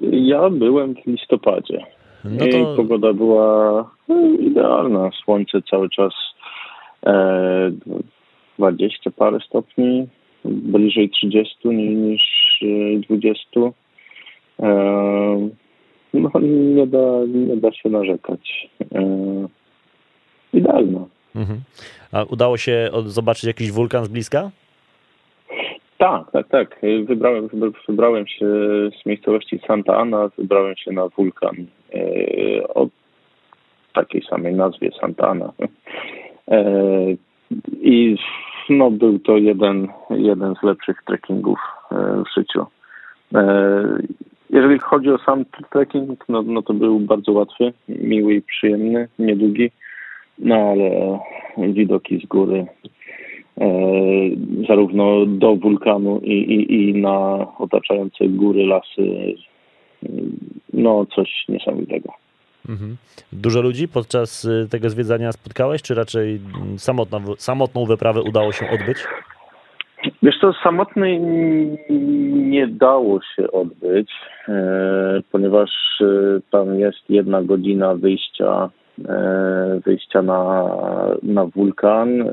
Ja 0.00 0.50
byłem 0.50 0.94
w 0.94 1.06
listopadzie. 1.06 1.86
No 2.24 2.46
to... 2.46 2.72
I 2.72 2.76
pogoda 2.76 3.12
była 3.12 3.90
no, 4.08 4.28
idealna. 4.40 5.10
Słońce 5.24 5.62
cały 5.70 5.90
czas 5.90 6.12
e, 6.12 6.33
20 8.58 9.10
parę 9.10 9.38
stopni, 9.46 10.06
bliżej 10.44 11.10
30 11.10 11.68
niż 11.68 12.22
20. 13.08 13.60
E, 14.60 15.50
no, 16.14 16.30
nie, 16.74 16.86
da, 16.86 16.98
nie 17.26 17.56
da 17.56 17.72
się 17.72 17.88
narzekać. 17.88 18.68
E, 18.94 19.48
idealna. 20.52 21.04
Mhm. 21.36 21.60
A 22.12 22.24
udało 22.24 22.56
się 22.56 22.90
zobaczyć 23.06 23.44
jakiś 23.44 23.72
wulkan 23.72 24.04
z 24.04 24.08
bliska? 24.08 24.50
Tak, 25.98 26.30
tak, 26.32 26.48
tak. 26.48 26.80
Wybrałem, 27.04 27.48
wybrałem 27.88 28.26
się 28.26 28.46
z 29.02 29.06
miejscowości 29.06 29.60
Santa 29.66 29.96
Ana, 29.96 30.30
wybrałem 30.38 30.76
się 30.76 30.92
na 30.92 31.08
wulkan 31.08 31.66
e, 31.94 32.68
o 32.68 32.88
takiej 33.94 34.22
samej 34.22 34.54
nazwie 34.54 34.90
Santa 35.00 35.28
Ana. 35.28 35.52
E, 36.50 36.64
I 37.82 38.16
no, 38.68 38.90
był 38.90 39.18
to 39.18 39.36
jeden, 39.36 39.88
jeden 40.10 40.54
z 40.54 40.62
lepszych 40.62 41.02
trekkingów 41.06 41.58
e, 41.92 41.94
w 41.96 42.34
życiu. 42.38 42.66
Jeżeli 44.50 44.78
chodzi 44.78 45.10
o 45.10 45.18
sam 45.18 45.44
trekking, 45.70 46.24
no, 46.28 46.42
no 46.42 46.62
to 46.62 46.74
był 46.74 47.00
bardzo 47.00 47.32
łatwy, 47.32 47.72
miły 47.88 48.34
i 48.34 48.42
przyjemny, 48.42 49.08
niedługi, 49.18 49.70
no 50.38 50.54
ale 50.54 51.18
widoki 51.72 52.20
z 52.20 52.26
góry 52.26 52.66
zarówno 54.68 55.26
do 55.26 55.56
wulkanu 55.56 56.20
i, 56.22 56.32
i, 56.32 56.88
i 56.88 56.94
na 56.94 57.46
otaczające 57.58 58.28
góry, 58.28 58.66
lasy. 58.66 59.34
No, 60.72 61.06
coś 61.06 61.44
niesamowitego. 61.48 62.12
Mhm. 62.68 62.96
Dużo 63.32 63.60
ludzi 63.60 63.88
podczas 63.88 64.48
tego 64.70 64.90
zwiedzania 64.90 65.32
spotkałeś, 65.32 65.82
czy 65.82 65.94
raczej 65.94 66.40
samotną, 66.76 67.36
samotną 67.36 67.84
wyprawę 67.84 68.22
udało 68.22 68.52
się 68.52 68.70
odbyć? 68.70 68.98
Wiesz 70.22 70.38
co, 70.40 70.52
samotnej 70.52 71.20
nie 72.30 72.66
dało 72.66 73.20
się 73.36 73.50
odbyć, 73.52 74.10
e, 74.48 75.22
ponieważ 75.32 75.70
e, 76.00 76.40
tam 76.50 76.78
jest 76.78 77.10
jedna 77.10 77.42
godzina 77.42 77.94
wyjścia, 77.94 78.70
e, 79.08 79.80
wyjścia 79.84 80.22
na, 80.22 80.66
na 81.22 81.46
wulkan, 81.46 82.30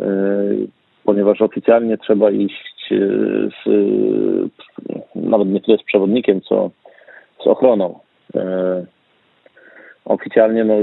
ponieważ 1.03 1.41
oficjalnie 1.41 1.97
trzeba 1.97 2.31
iść 2.31 2.93
z, 3.63 3.69
nawet 5.15 5.47
nie 5.47 5.61
tyle 5.61 5.77
z 5.77 5.83
przewodnikiem, 5.83 6.41
co 6.41 6.71
z 7.43 7.47
ochroną. 7.47 7.99
Oficjalnie 10.05 10.63
no, 10.63 10.75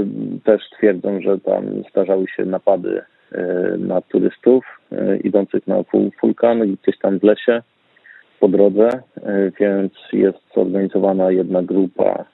też 0.43 0.61
twierdzą, 0.77 1.21
że 1.21 1.39
tam 1.39 1.83
zdarzały 1.91 2.25
się 2.27 2.45
napady 2.45 3.01
E, 3.31 3.77
na 3.77 4.01
turystów 4.01 4.65
e, 4.91 5.17
idących 5.17 5.67
na 5.67 5.83
wulkan 6.21 6.59
gdzieś 6.59 6.97
tam 6.97 7.19
w 7.19 7.23
lesie 7.23 7.61
po 8.39 8.47
drodze, 8.47 8.89
e, 8.89 9.51
więc 9.59 9.93
jest 10.13 10.37
zorganizowana 10.55 11.31
jedna 11.31 11.63
grupa 11.63 12.25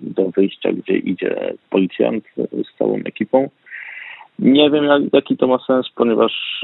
do 0.00 0.30
wyjścia, 0.30 0.72
gdzie 0.72 0.96
idzie 0.96 1.54
policjant 1.70 2.24
z 2.36 2.78
całą 2.78 2.96
ekipą. 2.96 3.48
Nie 4.38 4.70
wiem, 4.70 4.84
jak, 4.84 5.02
jaki 5.12 5.36
to 5.36 5.46
ma 5.46 5.58
sens, 5.66 5.86
ponieważ 5.96 6.62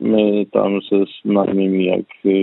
my 0.00 0.46
tam 0.52 0.80
ze 0.92 1.04
znajomymi, 1.24 1.86
jak 1.86 2.34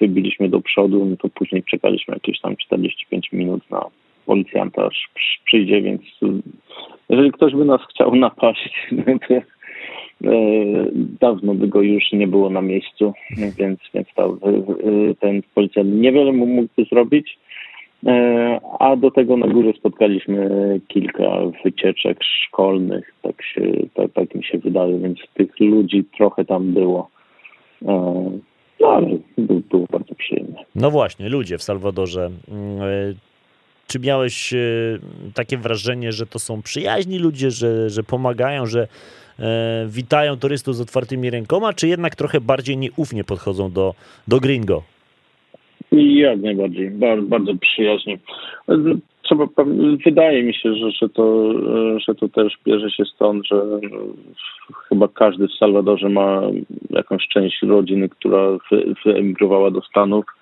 wybiliśmy 0.00 0.48
do 0.48 0.60
przodu, 0.60 1.04
no 1.04 1.16
to 1.16 1.28
później 1.28 1.62
czekaliśmy 1.62 2.14
jakieś 2.14 2.40
tam 2.40 2.56
45 2.56 3.32
minut 3.32 3.70
na 3.70 3.84
policjanta 4.28 4.86
aż 4.86 5.08
przyjdzie, 5.44 5.82
więc 5.82 6.02
jeżeli 7.08 7.32
ktoś 7.32 7.54
by 7.54 7.64
nas 7.64 7.80
chciał 7.90 8.14
napaść, 8.26 8.88
to 9.28 9.34
e, 9.34 9.42
dawno 11.20 11.54
by 11.54 11.68
go 11.68 11.82
już 11.82 12.12
nie 12.12 12.26
było 12.26 12.50
na 12.50 12.62
miejscu, 12.62 13.12
więc, 13.58 13.80
więc 13.94 14.08
ta, 14.14 14.24
ten 15.20 15.42
policjant 15.54 15.94
niewiele 15.94 16.32
mógłby 16.32 16.84
zrobić. 16.92 17.38
E, 18.06 18.60
a 18.78 18.96
do 18.96 19.10
tego 19.10 19.36
na 19.36 19.46
górze 19.46 19.72
spotkaliśmy 19.78 20.50
kilka 20.88 21.28
wycieczek 21.64 22.18
szkolnych, 22.24 23.14
tak, 23.22 23.42
się, 23.42 23.62
tak, 23.94 24.12
tak 24.12 24.34
mi 24.34 24.44
się 24.44 24.58
wydaje, 24.58 24.98
więc 24.98 25.18
tych 25.34 25.60
ludzi 25.60 26.04
trochę 26.16 26.44
tam 26.44 26.72
było. 26.72 27.10
E, 27.82 28.30
no, 28.80 28.88
ale 28.88 29.08
było 29.70 29.86
bardzo 29.90 30.14
przyjemnie. 30.14 30.64
No 30.74 30.90
właśnie, 30.90 31.28
ludzie 31.28 31.58
w 31.58 31.62
Salwadorze. 31.62 32.30
Czy 33.88 34.00
miałeś 34.00 34.52
e, 34.52 34.56
takie 35.34 35.56
wrażenie, 35.56 36.12
że 36.12 36.26
to 36.26 36.38
są 36.38 36.62
przyjaźni 36.62 37.18
ludzie, 37.18 37.50
że, 37.50 37.90
że 37.90 38.02
pomagają, 38.02 38.66
że 38.66 38.88
e, 39.38 39.86
witają 39.86 40.36
turystów 40.36 40.76
z 40.76 40.80
otwartymi 40.80 41.30
rękoma, 41.30 41.72
czy 41.72 41.88
jednak 41.88 42.16
trochę 42.16 42.40
bardziej 42.40 42.76
nieufnie 42.76 43.24
podchodzą 43.24 43.72
do, 43.72 43.94
do 44.28 44.40
gringo? 44.40 44.82
Jak 45.92 46.40
najbardziej, 46.40 46.90
bardzo, 46.90 47.26
bardzo 47.26 47.52
przyjaźnie. 47.60 48.18
Trzeba, 49.22 49.46
wydaje 50.04 50.42
mi 50.42 50.54
się, 50.54 50.74
że, 50.74 50.90
że, 50.90 51.08
to, 51.08 51.52
że 52.06 52.14
to 52.14 52.28
też 52.28 52.58
bierze 52.66 52.90
się 52.90 53.04
stąd, 53.04 53.46
że 53.46 53.62
chyba 54.88 55.08
każdy 55.08 55.48
w 55.48 55.52
Salwadorze 55.52 56.08
ma 56.08 56.42
jakąś 56.90 57.28
część 57.28 57.62
rodziny, 57.62 58.08
która 58.08 58.58
wyemigrowała 59.04 59.70
do 59.70 59.80
Stanów 59.80 60.24
E, 60.26 60.37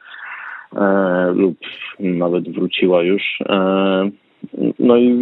lub 1.35 1.57
nawet 1.99 2.49
wróciła 2.49 3.03
już. 3.03 3.23
E, 3.49 4.11
no 4.79 4.97
i 4.97 5.15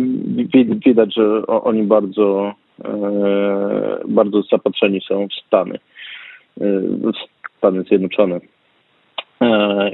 widać, 0.86 1.14
że 1.14 1.46
oni 1.46 1.82
bardzo, 1.82 2.54
e, 2.84 3.98
bardzo 4.08 4.42
zapatrzeni 4.42 5.00
są 5.00 5.28
w 5.28 5.46
Stany, 5.46 5.78
w 6.56 7.12
Stany 7.58 7.82
Zjednoczone. 7.82 8.40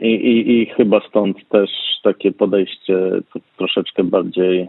I, 0.03 0.09
i, 0.09 0.63
I 0.63 0.67
chyba 0.67 1.01
stąd 1.09 1.49
też 1.49 1.71
takie 2.03 2.33
podejście 2.33 3.11
troszeczkę 3.57 4.05
bardziej 4.05 4.69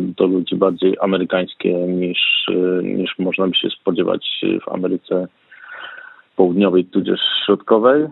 do 0.00 0.26
ludzi 0.26 0.56
bardziej 0.56 0.96
amerykańskie 1.00 1.72
niż, 1.72 2.50
niż 2.82 3.18
można 3.18 3.46
by 3.48 3.54
się 3.54 3.70
spodziewać 3.70 4.44
w 4.62 4.68
Ameryce 4.68 5.28
południowej 6.36 6.84
tudzież 6.84 7.20
środkowej, 7.44 8.02
e, 8.02 8.08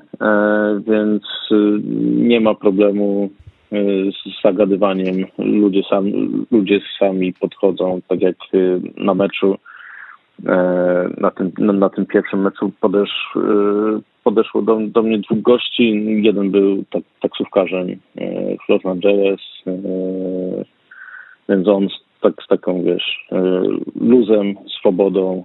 więc 0.87 1.22
y, 1.51 1.81
nie 2.16 2.41
ma 2.41 2.55
problemu 2.55 3.31
y, 3.72 4.11
z 4.12 4.43
zagadywaniem. 4.43 5.27
Ludzie 5.39 5.83
sami, 5.91 6.31
ludzie 6.51 6.81
sami 6.99 7.33
podchodzą, 7.33 8.01
tak 8.09 8.20
jak 8.20 8.37
y, 8.55 8.81
na 8.97 9.14
meczu, 9.14 9.57
e, 10.47 11.09
na 11.18 11.31
tym, 11.31 11.53
na 11.59 11.89
tym 11.89 12.07
pierwszym 12.07 12.43
meczu 12.43 12.72
podesz, 12.81 13.35
podeszło 14.25 14.62
do, 14.62 14.79
do 14.81 15.03
mnie 15.03 15.18
dwóch 15.18 15.43
gości. 15.43 16.05
Jeden 16.22 16.51
był 16.51 16.85
tak, 16.91 17.03
taksówkarzem 17.20 17.89
e, 17.91 17.97
Los 18.68 18.87
Angeles, 18.87 19.41
więc 21.49 21.68
on 21.68 21.89
tak, 22.20 22.35
z 22.45 22.49
taką, 22.49 22.83
wiesz, 22.83 23.29
luzem, 24.01 24.55
swobodą 24.79 25.45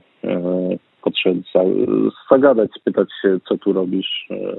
podszedł 1.09 1.41
zagadać, 2.31 2.71
spytać 2.79 3.07
się, 3.21 3.39
co 3.49 3.57
tu 3.57 3.73
robisz, 3.73 4.27
e, 4.31 4.55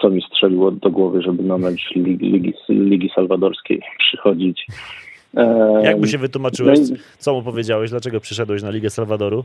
co 0.00 0.10
mi 0.10 0.22
strzeliło 0.22 0.70
do 0.70 0.90
głowy, 0.90 1.22
żeby 1.22 1.42
na 1.42 1.58
mecz 1.58 1.90
Ligi, 1.94 2.30
Ligi, 2.32 2.54
Ligi 2.68 3.10
Salwadorskiej 3.14 3.82
przychodzić. 3.98 4.66
E, 5.36 5.82
Jak 5.84 5.98
mu 5.98 6.06
się 6.06 6.18
wytłumaczyłeś? 6.18 6.78
No 6.90 6.96
co 7.18 7.34
mu 7.34 7.42
powiedziałeś? 7.42 7.90
Dlaczego 7.90 8.20
przyszedłeś 8.20 8.62
na 8.62 8.70
Ligę 8.70 8.90
Salwadoru? 8.90 9.44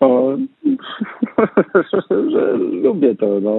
O, 0.00 0.36
że 2.32 2.52
lubię 2.82 3.14
to. 3.14 3.40
No. 3.40 3.58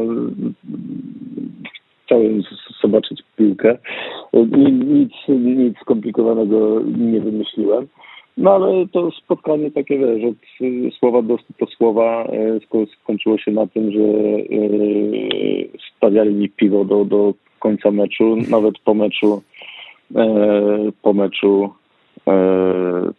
Chciałem 2.05 2.41
zobaczyć 2.81 3.21
piłkę. 3.37 3.77
Nic, 4.81 5.11
nic 5.29 5.77
skomplikowanego 5.81 6.81
nie 6.97 7.21
wymyśliłem. 7.21 7.87
No 8.37 8.51
ale 8.51 8.87
to 8.87 9.11
spotkanie 9.11 9.71
takie, 9.71 9.97
wiesz, 9.97 10.23
od 10.23 10.37
słowa 10.99 11.21
do, 11.21 11.37
do 11.59 11.65
słowa 11.65 12.23
e, 12.23 12.59
skończyło 13.03 13.37
się 13.37 13.51
na 13.51 13.67
tym, 13.67 13.91
że 13.91 13.99
e, 13.99 14.45
stawiali 15.97 16.33
mi 16.33 16.49
piwo 16.49 16.85
do, 16.85 17.05
do 17.05 17.33
końca 17.59 17.91
meczu, 17.91 18.35
nawet 18.49 18.79
po 18.79 18.93
meczu 18.93 19.41
e, 20.15 20.91
po 21.01 21.13
meczu 21.13 21.73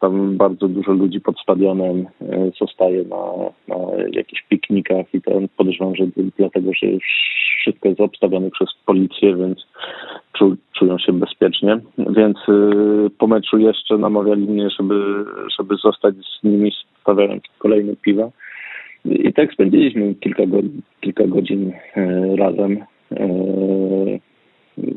tam 0.01 0.37
bardzo 0.37 0.69
dużo 0.69 0.93
ludzi 0.93 1.21
pod 1.21 1.41
stadionem 1.41 2.07
zostaje 2.61 3.05
na, 3.05 3.23
na 3.69 3.77
jakichś 4.13 4.43
piknikach 4.49 5.15
i 5.15 5.23
to 5.23 5.31
podejrzewam, 5.57 5.97
że 5.97 6.05
dlatego, 6.39 6.71
że 6.73 6.87
wszystko 7.61 7.89
jest 7.89 8.01
obstawione 8.01 8.51
przez 8.51 8.69
policję, 8.87 9.37
więc 9.37 9.59
czu, 10.33 10.57
czują 10.73 10.99
się 10.99 11.13
bezpiecznie. 11.13 11.79
Więc 11.99 12.37
y, 12.49 13.11
po 13.19 13.27
meczu 13.27 13.59
jeszcze 13.59 13.99
namawiali 13.99 14.47
mnie, 14.47 14.69
żeby, 14.71 15.25
żeby 15.59 15.77
zostać 15.77 16.15
z 16.15 16.45
nimi, 16.45 16.73
stawiając 17.01 17.43
kolejne 17.59 17.97
piwa. 17.97 18.31
I 19.05 19.33
tak 19.33 19.53
spędziliśmy 19.53 20.15
kilka, 20.15 20.47
go, 20.47 20.59
kilka 21.01 21.27
godzin 21.27 21.73
razem. 22.39 22.85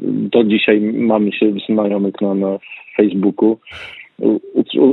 Do 0.04 0.44
dzisiaj 0.44 0.82
mamy 0.82 1.32
się 1.32 1.54
znajomych 1.70 2.22
na, 2.22 2.34
na 2.34 2.58
Facebooku. 2.98 3.58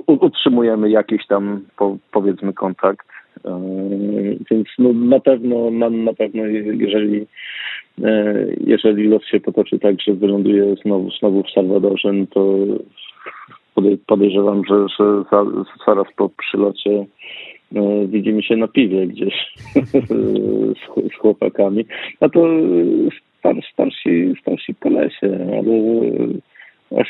Utrzymujemy 0.07 0.91
jakiś 0.91 1.27
tam, 1.27 1.61
po, 1.77 1.97
powiedzmy, 2.13 2.53
kontakt. 2.53 3.07
Więc 4.51 4.69
no, 4.79 4.93
na 4.93 5.21
pewno, 5.21 5.71
na, 5.71 5.91
na 5.91 6.15
pewno, 6.15 6.47
jeżeli 6.47 7.27
E, 8.05 8.47
jeżeli 8.67 9.09
los 9.09 9.25
się 9.25 9.41
potoczy 9.41 9.79
tak, 9.79 10.01
że 10.01 10.15
wyląduje 10.15 10.75
znowu, 10.83 11.11
znowu 11.11 11.43
w 11.43 11.51
Salwadorze, 11.51 12.13
no 12.13 12.27
to 12.27 12.57
podejrzewam, 14.07 14.63
że, 14.69 14.87
że 14.99 15.25
zaraz 15.87 16.07
po 16.17 16.29
przylocie 16.29 17.07
e, 17.75 18.07
widzimy 18.07 18.43
się 18.43 18.57
na 18.57 18.69
piwie 18.69 19.07
gdzieś 19.07 19.35
z, 21.11 21.15
chłopakami. 21.19 21.85
A 22.21 22.29
to 22.29 22.47
star, 23.39 23.57
starsi, 23.73 24.35
starsi 24.41 24.75
kolesie, 24.75 25.39
ale 25.59 25.81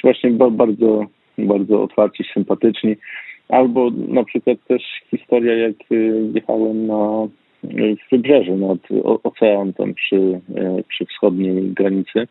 właśnie 0.02 0.30
bardzo, 0.30 1.06
bardzo 1.46 1.82
otwarci, 1.82 2.24
sympatyczni. 2.34 2.96
Albo 3.48 3.90
na 4.08 4.24
przykład 4.24 4.58
też 4.68 4.82
historia, 5.10 5.54
jak 5.54 5.76
jechałem 6.34 6.86
na 6.86 7.28
w 7.64 8.10
wybrzeżu 8.10 8.56
nad 8.56 8.78
ocean, 9.22 9.72
tam 9.72 9.94
przy, 9.94 10.40
e, 10.56 10.82
przy 10.88 11.06
wschodniej 11.06 11.62
granicy. 11.62 12.28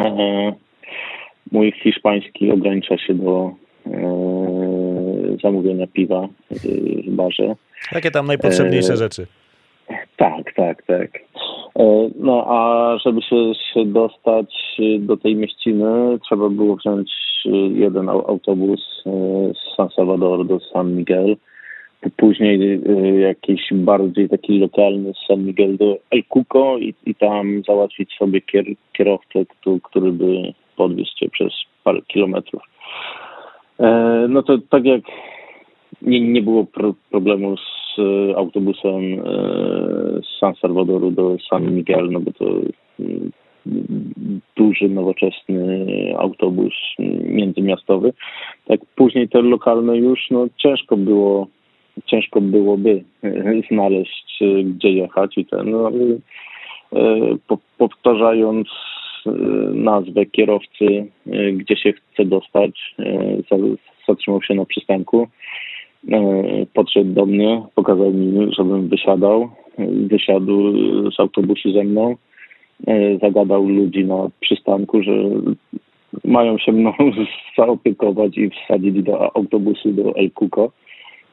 E, 0.00 0.52
mój 1.52 1.72
hiszpański 1.72 2.50
ogranicza 2.50 2.98
się 2.98 3.14
do, 3.14 3.52
e, 3.86 3.90
zamówienia 5.42 5.86
piwa 5.86 6.28
w 6.50 7.10
barze. 7.10 7.54
Jakie 7.92 8.10
tam 8.10 8.26
najpotrzebniejsze 8.26 8.96
rzeczy? 8.96 9.26
Tak, 10.16 10.52
tak, 10.56 10.82
tak. 10.82 11.10
No 12.18 12.44
a 12.48 12.98
żeby 13.04 13.22
się, 13.22 13.52
się 13.74 13.84
dostać 13.84 14.76
do 14.98 15.16
tej 15.16 15.36
mieściny, 15.36 16.18
trzeba 16.28 16.48
było 16.48 16.76
wziąć 16.76 17.10
jeden 17.74 18.08
autobus 18.08 19.02
z 19.54 19.76
San 19.76 19.88
Salvador 19.88 20.46
do 20.46 20.60
San 20.60 20.96
Miguel 20.96 21.36
później 22.10 22.80
jakiś 23.20 23.60
bardziej 23.72 24.28
taki 24.28 24.58
lokalny 24.58 25.12
San 25.28 25.44
Miguel 25.44 25.76
do 25.76 25.96
El 26.10 26.22
Cuco 26.32 26.78
i, 26.78 26.94
i 27.06 27.14
tam 27.14 27.62
załatwić 27.66 28.12
sobie 28.18 28.40
kier, 28.40 28.64
kierowcę, 28.92 29.46
który, 29.46 29.80
który 29.82 30.12
by 30.12 30.52
podwiózł 30.76 31.14
cię 31.16 31.28
przez 31.28 31.52
parę 31.84 32.00
kilometrów. 32.08 32.62
E, 33.80 33.86
no 34.28 34.42
to 34.42 34.58
tak 34.70 34.84
jak 34.84 35.00
nie, 36.02 36.20
nie 36.20 36.42
było 36.42 36.64
pro, 36.64 36.94
problemu 37.10 37.56
z 37.56 37.60
e, 37.60 37.83
autobusem 38.36 39.02
e, 39.02 39.22
z 40.22 40.38
San 40.40 40.54
Salvadoru 40.54 41.10
do 41.10 41.36
San 41.50 41.74
Miguel, 41.74 42.10
no 42.10 42.20
bo 42.20 42.32
to 42.32 42.44
mm, 43.00 43.30
duży, 44.56 44.88
nowoczesny 44.88 45.86
autobus 46.18 46.72
międzymiastowy. 47.24 48.12
Tak 48.66 48.80
później 48.96 49.28
te 49.28 49.42
lokalne 49.42 49.96
już, 49.96 50.30
no 50.30 50.46
ciężko 50.56 50.96
było 50.96 51.46
ciężko 52.06 52.40
byłoby 52.40 53.04
e, 53.24 53.60
znaleźć, 53.70 54.42
e, 54.42 54.62
gdzie 54.62 54.90
jechać 54.90 55.38
i 55.38 55.46
ten, 55.46 55.70
no, 55.70 55.90
powtarzając 57.78 58.68
nazwę 59.74 60.26
kierowcy, 60.26 61.06
gdzie 61.52 61.76
się 61.76 61.92
chce 61.92 62.24
dostać, 62.24 62.94
zatrzymał 64.08 64.42
się 64.42 64.54
na 64.54 64.64
przystanku, 64.64 65.28
podszedł 66.74 67.12
do 67.12 67.26
mnie, 67.26 67.62
pokazał 67.74 68.12
mi, 68.12 68.54
żebym 68.54 68.88
wysiadał, 68.88 69.48
wysiadł 70.06 70.72
z 71.10 71.20
autobusu 71.20 71.72
ze 71.72 71.84
mną, 71.84 72.16
zagadał 73.20 73.68
ludzi 73.68 74.04
na 74.04 74.28
przystanku, 74.40 75.02
że 75.02 75.12
mają 76.24 76.58
się 76.58 76.72
mną 76.72 76.92
zaopiekować 77.58 78.38
i 78.38 78.50
wsadzić 78.50 79.02
do 79.02 79.36
autobusu 79.36 79.92
do 79.92 80.16
El 80.16 80.30
Cuco. 80.30 80.72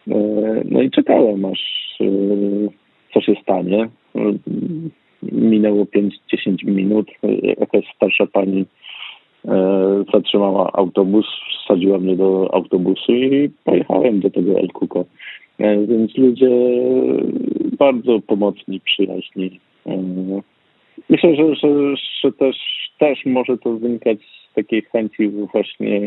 E, 0.08 0.18
no 0.66 0.82
i 0.82 0.92
czekałem, 0.92 1.46
aż 1.46 1.60
e, 2.02 2.06
co 3.14 3.22
się 3.22 3.34
stanie. 3.42 3.90
Minęło 5.24 5.84
5-10 5.84 6.10
minut. 6.66 7.12
Jakaś 7.60 7.86
starsza 7.96 8.28
pani 8.28 8.62
e, 8.62 8.66
zatrzymała 10.14 10.72
autobus, 10.74 11.26
wsadziła 11.64 11.98
mnie 11.98 12.16
do 12.16 12.54
autobusu 12.54 13.14
i 13.14 13.50
pojechałem 13.64 14.20
do 14.20 14.30
tego 14.30 14.60
El 14.60 14.68
Cuco. 14.80 15.06
Więc 15.60 16.18
ludzie 16.18 16.50
bardzo 17.80 18.20
pomocni, 18.28 18.80
przyjaźni. 18.80 19.60
Myślę, 21.10 21.36
że, 21.36 21.56
że, 21.56 21.96
że 22.22 22.32
też, 22.32 22.56
też 23.00 23.26
może 23.26 23.58
to 23.58 23.74
wynikać 23.74 24.18
z 24.20 24.54
takiej 24.54 24.82
chęci 24.82 25.30
właśnie 25.30 26.02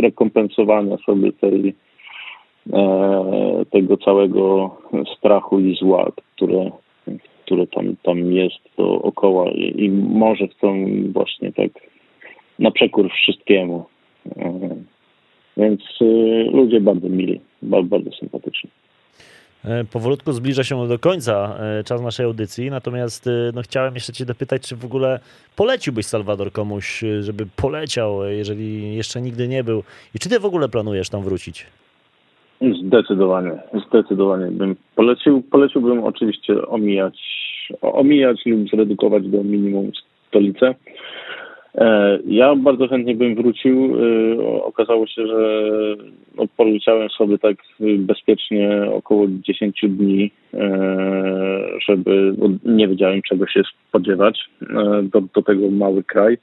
rekompensowania 0.00 0.96
sobie 0.96 1.32
tej 1.32 1.74
E, 2.72 3.64
tego 3.70 3.96
całego 3.96 4.70
strachu 5.16 5.60
i 5.60 5.74
zła, 5.74 6.12
które, 6.16 6.70
które 7.44 7.66
tam, 7.66 7.96
tam 8.02 8.32
jest 8.32 8.58
dookoła 8.78 9.50
i, 9.50 9.84
i 9.84 9.90
może 9.90 10.48
chcą 10.48 10.86
właśnie 11.12 11.52
tak 11.52 11.70
na 12.58 12.70
przekór 12.70 13.10
wszystkiemu. 13.10 13.84
E, 14.36 14.76
więc 15.56 15.80
e, 16.00 16.04
ludzie 16.50 16.80
bardzo 16.80 17.08
mili, 17.08 17.40
bardzo, 17.62 17.88
bardzo 17.88 18.10
sympatyczni. 18.10 18.70
Powolutku 19.92 20.32
zbliża 20.32 20.64
się 20.64 20.88
do 20.88 20.98
końca 20.98 21.58
czas 21.86 22.02
naszej 22.02 22.26
audycji, 22.26 22.70
natomiast 22.70 23.28
no, 23.54 23.62
chciałem 23.62 23.94
jeszcze 23.94 24.12
Cię 24.12 24.24
dopytać, 24.24 24.62
czy 24.62 24.76
w 24.76 24.84
ogóle 24.84 25.20
poleciłbyś 25.56 26.06
Salwador 26.06 26.52
komuś, 26.52 27.04
żeby 27.20 27.46
poleciał, 27.56 28.24
jeżeli 28.24 28.96
jeszcze 28.96 29.20
nigdy 29.20 29.48
nie 29.48 29.64
był 29.64 29.82
i 30.14 30.18
czy 30.18 30.28
Ty 30.28 30.40
w 30.40 30.44
ogóle 30.44 30.68
planujesz 30.68 31.08
tam 31.08 31.22
wrócić? 31.22 31.66
Zdecydowanie, 32.60 33.58
zdecydowanie 33.88 34.50
bym 34.50 34.76
polecił. 34.94 35.42
Poleciłbym 35.50 36.04
oczywiście 36.04 36.66
omijać, 36.66 37.18
omijać 37.82 38.46
lub 38.46 38.68
zredukować 38.68 39.28
do 39.28 39.44
minimum 39.44 39.90
stolicę. 40.28 40.74
E, 41.76 42.18
ja 42.26 42.54
bardzo 42.56 42.88
chętnie 42.88 43.14
bym 43.14 43.34
wrócił. 43.34 43.96
E, 43.96 44.62
okazało 44.62 45.06
się, 45.06 45.26
że 45.26 45.70
no, 46.36 46.44
poleciałem 46.56 47.08
sobie 47.10 47.38
tak 47.38 47.56
bezpiecznie 47.98 48.90
około 48.92 49.26
10 49.28 49.80
dni, 49.88 50.30
e, 50.54 50.58
żeby, 51.88 52.32
bo 52.38 52.48
nie 52.64 52.88
wiedziałem 52.88 53.22
czego 53.22 53.46
się 53.46 53.62
spodziewać. 53.88 54.40
Do, 55.02 55.20
do 55.20 55.42
tego 55.42 55.70
mały 55.70 56.04
kraj, 56.04 56.38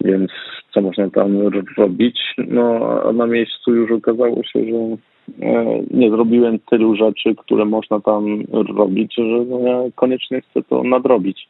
więc 0.00 0.30
co 0.74 0.80
można 0.80 1.10
tam 1.10 1.38
robić? 1.76 2.20
No, 2.48 3.00
a 3.04 3.12
na 3.12 3.26
miejscu 3.26 3.74
już 3.74 3.90
okazało 3.90 4.42
się, 4.42 4.64
że 4.64 4.96
nie 5.90 6.10
zrobiłem 6.10 6.58
tylu 6.58 6.96
rzeczy, 6.96 7.34
które 7.34 7.64
można 7.64 8.00
tam 8.00 8.42
robić, 8.52 9.14
że 9.14 9.44
no 9.48 9.60
ja 9.60 9.78
koniecznie 9.94 10.40
chcę 10.40 10.62
to 10.62 10.82
nadrobić. 10.82 11.48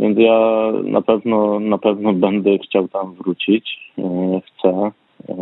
Więc 0.00 0.18
ja 0.18 0.72
na 0.84 1.02
pewno, 1.02 1.60
na 1.60 1.78
pewno 1.78 2.12
będę 2.12 2.58
chciał 2.58 2.88
tam 2.88 3.14
wrócić. 3.14 3.92
E, 3.98 4.40
chcę. 4.46 4.90
E, 5.28 5.34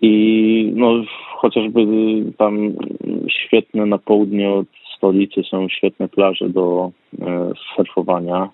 I 0.00 0.72
no, 0.74 0.88
chociażby 1.36 1.86
tam 2.38 2.72
świetne 3.28 3.86
na 3.86 3.98
południe 3.98 4.50
od 4.50 4.66
stolicy 4.96 5.42
są 5.42 5.68
świetne 5.68 6.08
plaże 6.08 6.48
do 6.48 6.90
surfowania. 7.76 8.48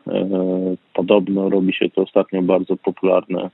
Podobno 0.94 1.48
robi 1.48 1.72
się 1.72 1.90
to 1.90 2.02
ostatnio 2.02 2.42
bardzo 2.42 2.76
popularne 2.76 3.50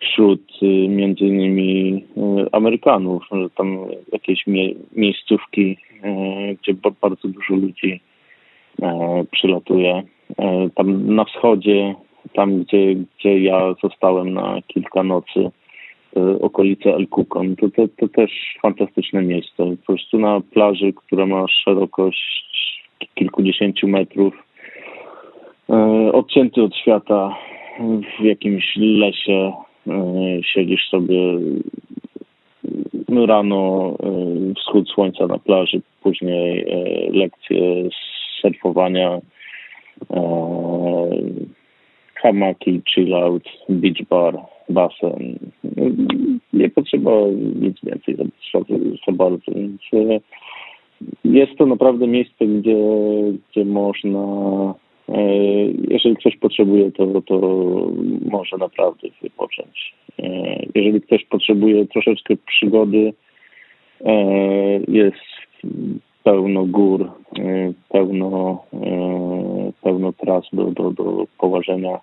wśród 0.00 0.42
między 0.88 1.24
innymi 1.24 2.04
Amerykanów, 2.52 3.22
że 3.32 3.50
tam 3.50 3.78
jakieś 4.12 4.46
mie 4.46 4.74
miejscówki, 4.92 5.76
gdzie 6.62 6.74
bardzo 7.00 7.28
dużo 7.28 7.54
ludzi 7.54 8.00
przylatuje. 9.30 10.02
Tam 10.74 11.14
na 11.14 11.24
wschodzie, 11.24 11.94
tam 12.34 12.62
gdzie, 12.62 12.94
gdzie 12.94 13.40
ja 13.40 13.74
zostałem 13.82 14.34
na 14.34 14.58
kilka 14.66 15.02
nocy, 15.02 15.50
okolice 16.40 16.94
El 16.94 17.06
Cucon, 17.08 17.56
to, 17.56 17.70
to, 17.70 17.88
to 17.98 18.08
też 18.08 18.30
fantastyczne 18.62 19.22
miejsce. 19.22 19.56
Po 19.56 19.86
prostu 19.86 20.18
na 20.18 20.40
plaży, 20.40 20.92
która 20.92 21.26
ma 21.26 21.48
szerokość 21.48 22.82
kilkudziesięciu 23.14 23.88
metrów, 23.88 24.34
odcięty 26.12 26.62
od 26.62 26.76
świata 26.76 27.36
w 28.20 28.24
jakimś 28.24 28.76
lesie, 28.76 29.52
E, 29.88 30.40
siedzisz 30.42 30.88
sobie 30.88 31.38
rano 33.26 33.92
e, 34.02 34.54
wschód 34.54 34.88
słońca 34.88 35.26
na 35.26 35.38
plaży, 35.38 35.80
później 36.02 36.60
e, 36.60 37.10
lekcje 37.10 37.60
surfowania, 38.40 39.20
hamaki, 42.14 42.82
chill 42.94 43.14
out, 43.14 43.42
beach 43.68 44.02
bar, 44.10 44.38
basen. 44.68 45.38
Nie 46.52 46.70
potrzeba 46.70 47.10
nic 47.60 47.76
więcej 47.82 48.16
za, 48.16 48.24
za 49.06 49.12
bardzo, 49.12 49.52
więc 49.52 49.82
jest 51.24 51.56
to 51.58 51.66
naprawdę 51.66 52.06
miejsce, 52.06 52.46
gdzie, 52.46 52.76
gdzie 53.50 53.64
można 53.64 54.26
E, 55.08 55.22
jeżeli 55.88 56.16
ktoś 56.16 56.36
potrzebuje, 56.36 56.92
to, 56.92 57.22
to 57.22 57.40
może 58.30 58.56
naprawdę 58.58 59.08
wypocząć. 59.22 59.94
E, 60.18 60.56
jeżeli 60.74 61.00
ktoś 61.00 61.24
potrzebuje 61.24 61.86
troszeczkę 61.86 62.34
przygody, 62.46 63.12
e, 64.04 64.14
jest 64.88 65.16
pełno 66.26 66.64
gór, 66.64 67.10
pełno, 67.88 68.64
pełno 69.82 70.12
tras 70.12 70.44
do, 70.52 70.64
do, 70.64 70.90
do 70.90 71.26
położenia. 71.38 72.00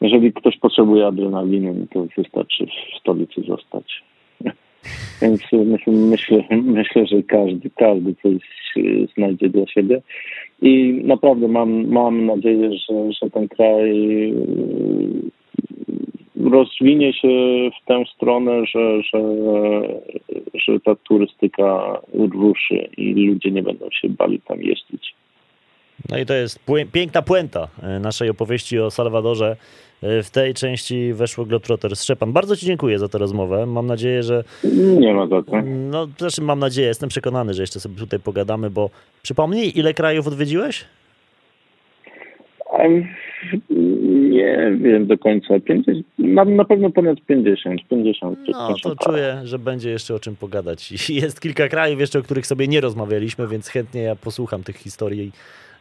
Jeżeli 0.00 0.32
ktoś 0.32 0.58
potrzebuje 0.58 1.06
adrenaliny, 1.06 1.86
to 1.92 2.06
wystarczy 2.16 2.66
w 2.66 2.98
stolicy 3.00 3.42
zostać. 3.42 4.02
Więc 5.22 5.42
myślę, 5.52 5.92
myślę, 5.92 6.44
myślę, 6.50 7.06
że 7.06 7.22
każdy, 7.22 7.70
każdy 7.76 8.14
coś 8.22 8.42
znajdzie 9.16 9.48
dla 9.48 9.66
siebie. 9.66 10.02
I 10.62 11.00
naprawdę 11.04 11.48
mam, 11.48 11.88
mam 11.88 12.26
nadzieję, 12.26 12.70
że, 12.72 13.12
że 13.12 13.30
ten 13.30 13.48
kraj 13.48 13.90
y, 14.30 15.30
rozwinie 16.50 17.12
się 17.12 17.28
w 17.82 17.86
tę 17.86 18.04
stronę, 18.14 18.66
że, 18.66 19.02
że, 19.02 19.22
że 20.64 20.80
ta 20.80 20.94
turystyka 20.94 22.00
ruszy 22.14 22.88
i 22.96 23.26
ludzie 23.26 23.50
nie 23.50 23.62
będą 23.62 23.88
się 23.90 24.08
bali 24.08 24.40
tam 24.40 24.62
jeździć. 24.62 25.14
No 26.10 26.18
i 26.18 26.26
to 26.26 26.34
jest 26.34 26.60
piękna 26.92 27.22
puenta 27.22 27.68
e, 27.82 28.00
naszej 28.00 28.30
opowieści 28.30 28.78
o 28.78 28.90
Salwadorze. 28.90 29.56
E, 30.02 30.22
w 30.22 30.30
tej 30.30 30.54
części 30.54 31.12
weszło 31.12 31.44
Globetrotters. 31.44 32.02
Szczepan, 32.02 32.32
bardzo 32.32 32.56
Ci 32.56 32.66
dziękuję 32.66 32.98
za 32.98 33.08
tę 33.08 33.18
rozmowę. 33.18 33.66
Mam 33.66 33.86
nadzieję, 33.86 34.22
że... 34.22 34.44
Nie 34.98 35.14
ma 35.14 35.26
za 35.26 35.42
to. 35.42 35.52
No, 35.64 36.08
zresztą 36.18 36.42
mam 36.42 36.58
nadzieję, 36.58 36.88
jestem 36.88 37.08
przekonany, 37.08 37.54
że 37.54 37.62
jeszcze 37.62 37.80
sobie 37.80 37.96
tutaj 37.96 38.20
pogadamy, 38.20 38.70
bo 38.70 38.90
przypomnij, 39.22 39.78
ile 39.78 39.94
krajów 39.94 40.26
odwiedziłeś? 40.26 40.84
Nie 44.30 44.76
wiem 44.80 45.06
do 45.06 45.18
końca. 45.18 45.60
50, 45.60 46.06
na, 46.18 46.44
na 46.44 46.64
pewno 46.64 46.90
ponad 46.90 47.20
50. 47.20 47.80
50 47.88 48.38
no 48.48 48.74
to 48.82 48.96
czuję, 48.96 49.40
że 49.44 49.58
będzie 49.58 49.90
jeszcze 49.90 50.14
o 50.14 50.18
czym 50.18 50.36
pogadać. 50.36 50.92
Jest 51.22 51.40
kilka 51.40 51.68
krajów 51.68 52.00
jeszcze, 52.00 52.18
o 52.18 52.22
których 52.22 52.46
sobie 52.46 52.68
nie 52.68 52.80
rozmawialiśmy, 52.80 53.48
więc 53.48 53.68
chętnie 53.68 54.02
ja 54.02 54.16
posłucham 54.16 54.62
tych 54.62 54.76
historii 54.76 55.32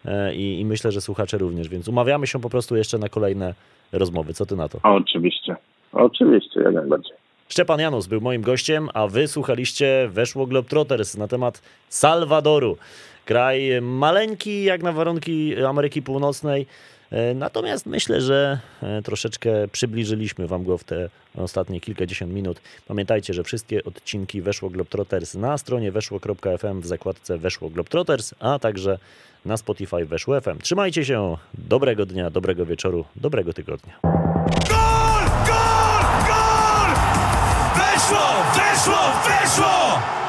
e, 0.06 0.36
i, 0.36 0.60
i 0.60 0.66
myślę, 0.66 0.92
że 0.92 1.02
słuchacze 1.02 1.38
również. 1.38 1.70
Więc 1.70 1.88
umawiamy 1.88 2.28
się 2.28 2.40
po 2.40 2.50
prostu 2.50 2.76
jeszcze 2.76 2.98
na 2.98 3.10
kolejne 3.10 3.54
rozmowy. 3.92 4.34
Co 4.34 4.46
ty 4.46 4.56
na 4.56 4.70
to? 4.70 4.80
Oczywiście. 4.84 5.56
Oczywiście, 5.94 6.62
jak 6.62 6.74
najbardziej. 6.74 7.14
Szczepan 7.50 7.80
Janus 7.80 8.08
był 8.08 8.22
moim 8.22 8.42
gościem, 8.42 8.90
a 8.94 9.08
wy 9.08 9.28
słuchaliście 9.28 10.10
Weszło 10.12 10.48
Globetrotters 10.48 11.18
na 11.18 11.28
temat 11.28 11.62
Salwadoru. 11.90 12.78
Kraj 13.26 13.82
maleńki 13.82 14.64
jak 14.64 14.84
na 14.84 14.92
warunki 14.92 15.64
Ameryki 15.64 16.02
Północnej, 16.02 16.66
natomiast 17.36 17.86
myślę, 17.86 18.22
że 18.22 18.60
e, 18.84 19.02
troszeczkę 19.02 19.68
przybliżyliśmy 19.72 20.48
wam 20.48 20.64
go 20.64 20.78
w 20.78 20.84
te 20.84 21.10
ostatnie 21.38 21.82
kilkadziesiąt 21.82 22.34
minut. 22.34 22.62
Pamiętajcie, 22.88 23.34
że 23.34 23.44
wszystkie 23.44 23.84
odcinki 23.84 24.42
Weszło 24.42 24.70
Globetrotters 24.70 25.36
na 25.36 25.58
stronie 25.58 25.92
weszło.fm 25.92 26.82
w 26.82 26.86
zakładce 26.86 27.38
Weszło 27.38 27.70
Globetrotters, 27.70 28.34
a 28.40 28.60
także 28.60 29.00
na 29.46 29.58
Spotify 29.58 30.06
Weszło 30.06 30.42
FM. 30.42 30.58
Trzymajcie 30.62 31.06
się, 31.06 31.38
dobrego 31.54 32.06
dnia, 32.06 32.30
dobrego 32.30 32.66
wieczoru, 32.66 33.06
dobrego 33.16 33.54
tygodnia. 33.54 34.00
Gol! 34.70 35.24
Gol! 35.48 36.04
Gol! 36.28 36.96
Weszło! 37.76 38.28
Weszło! 38.56 38.98
Weszło! 39.28 40.21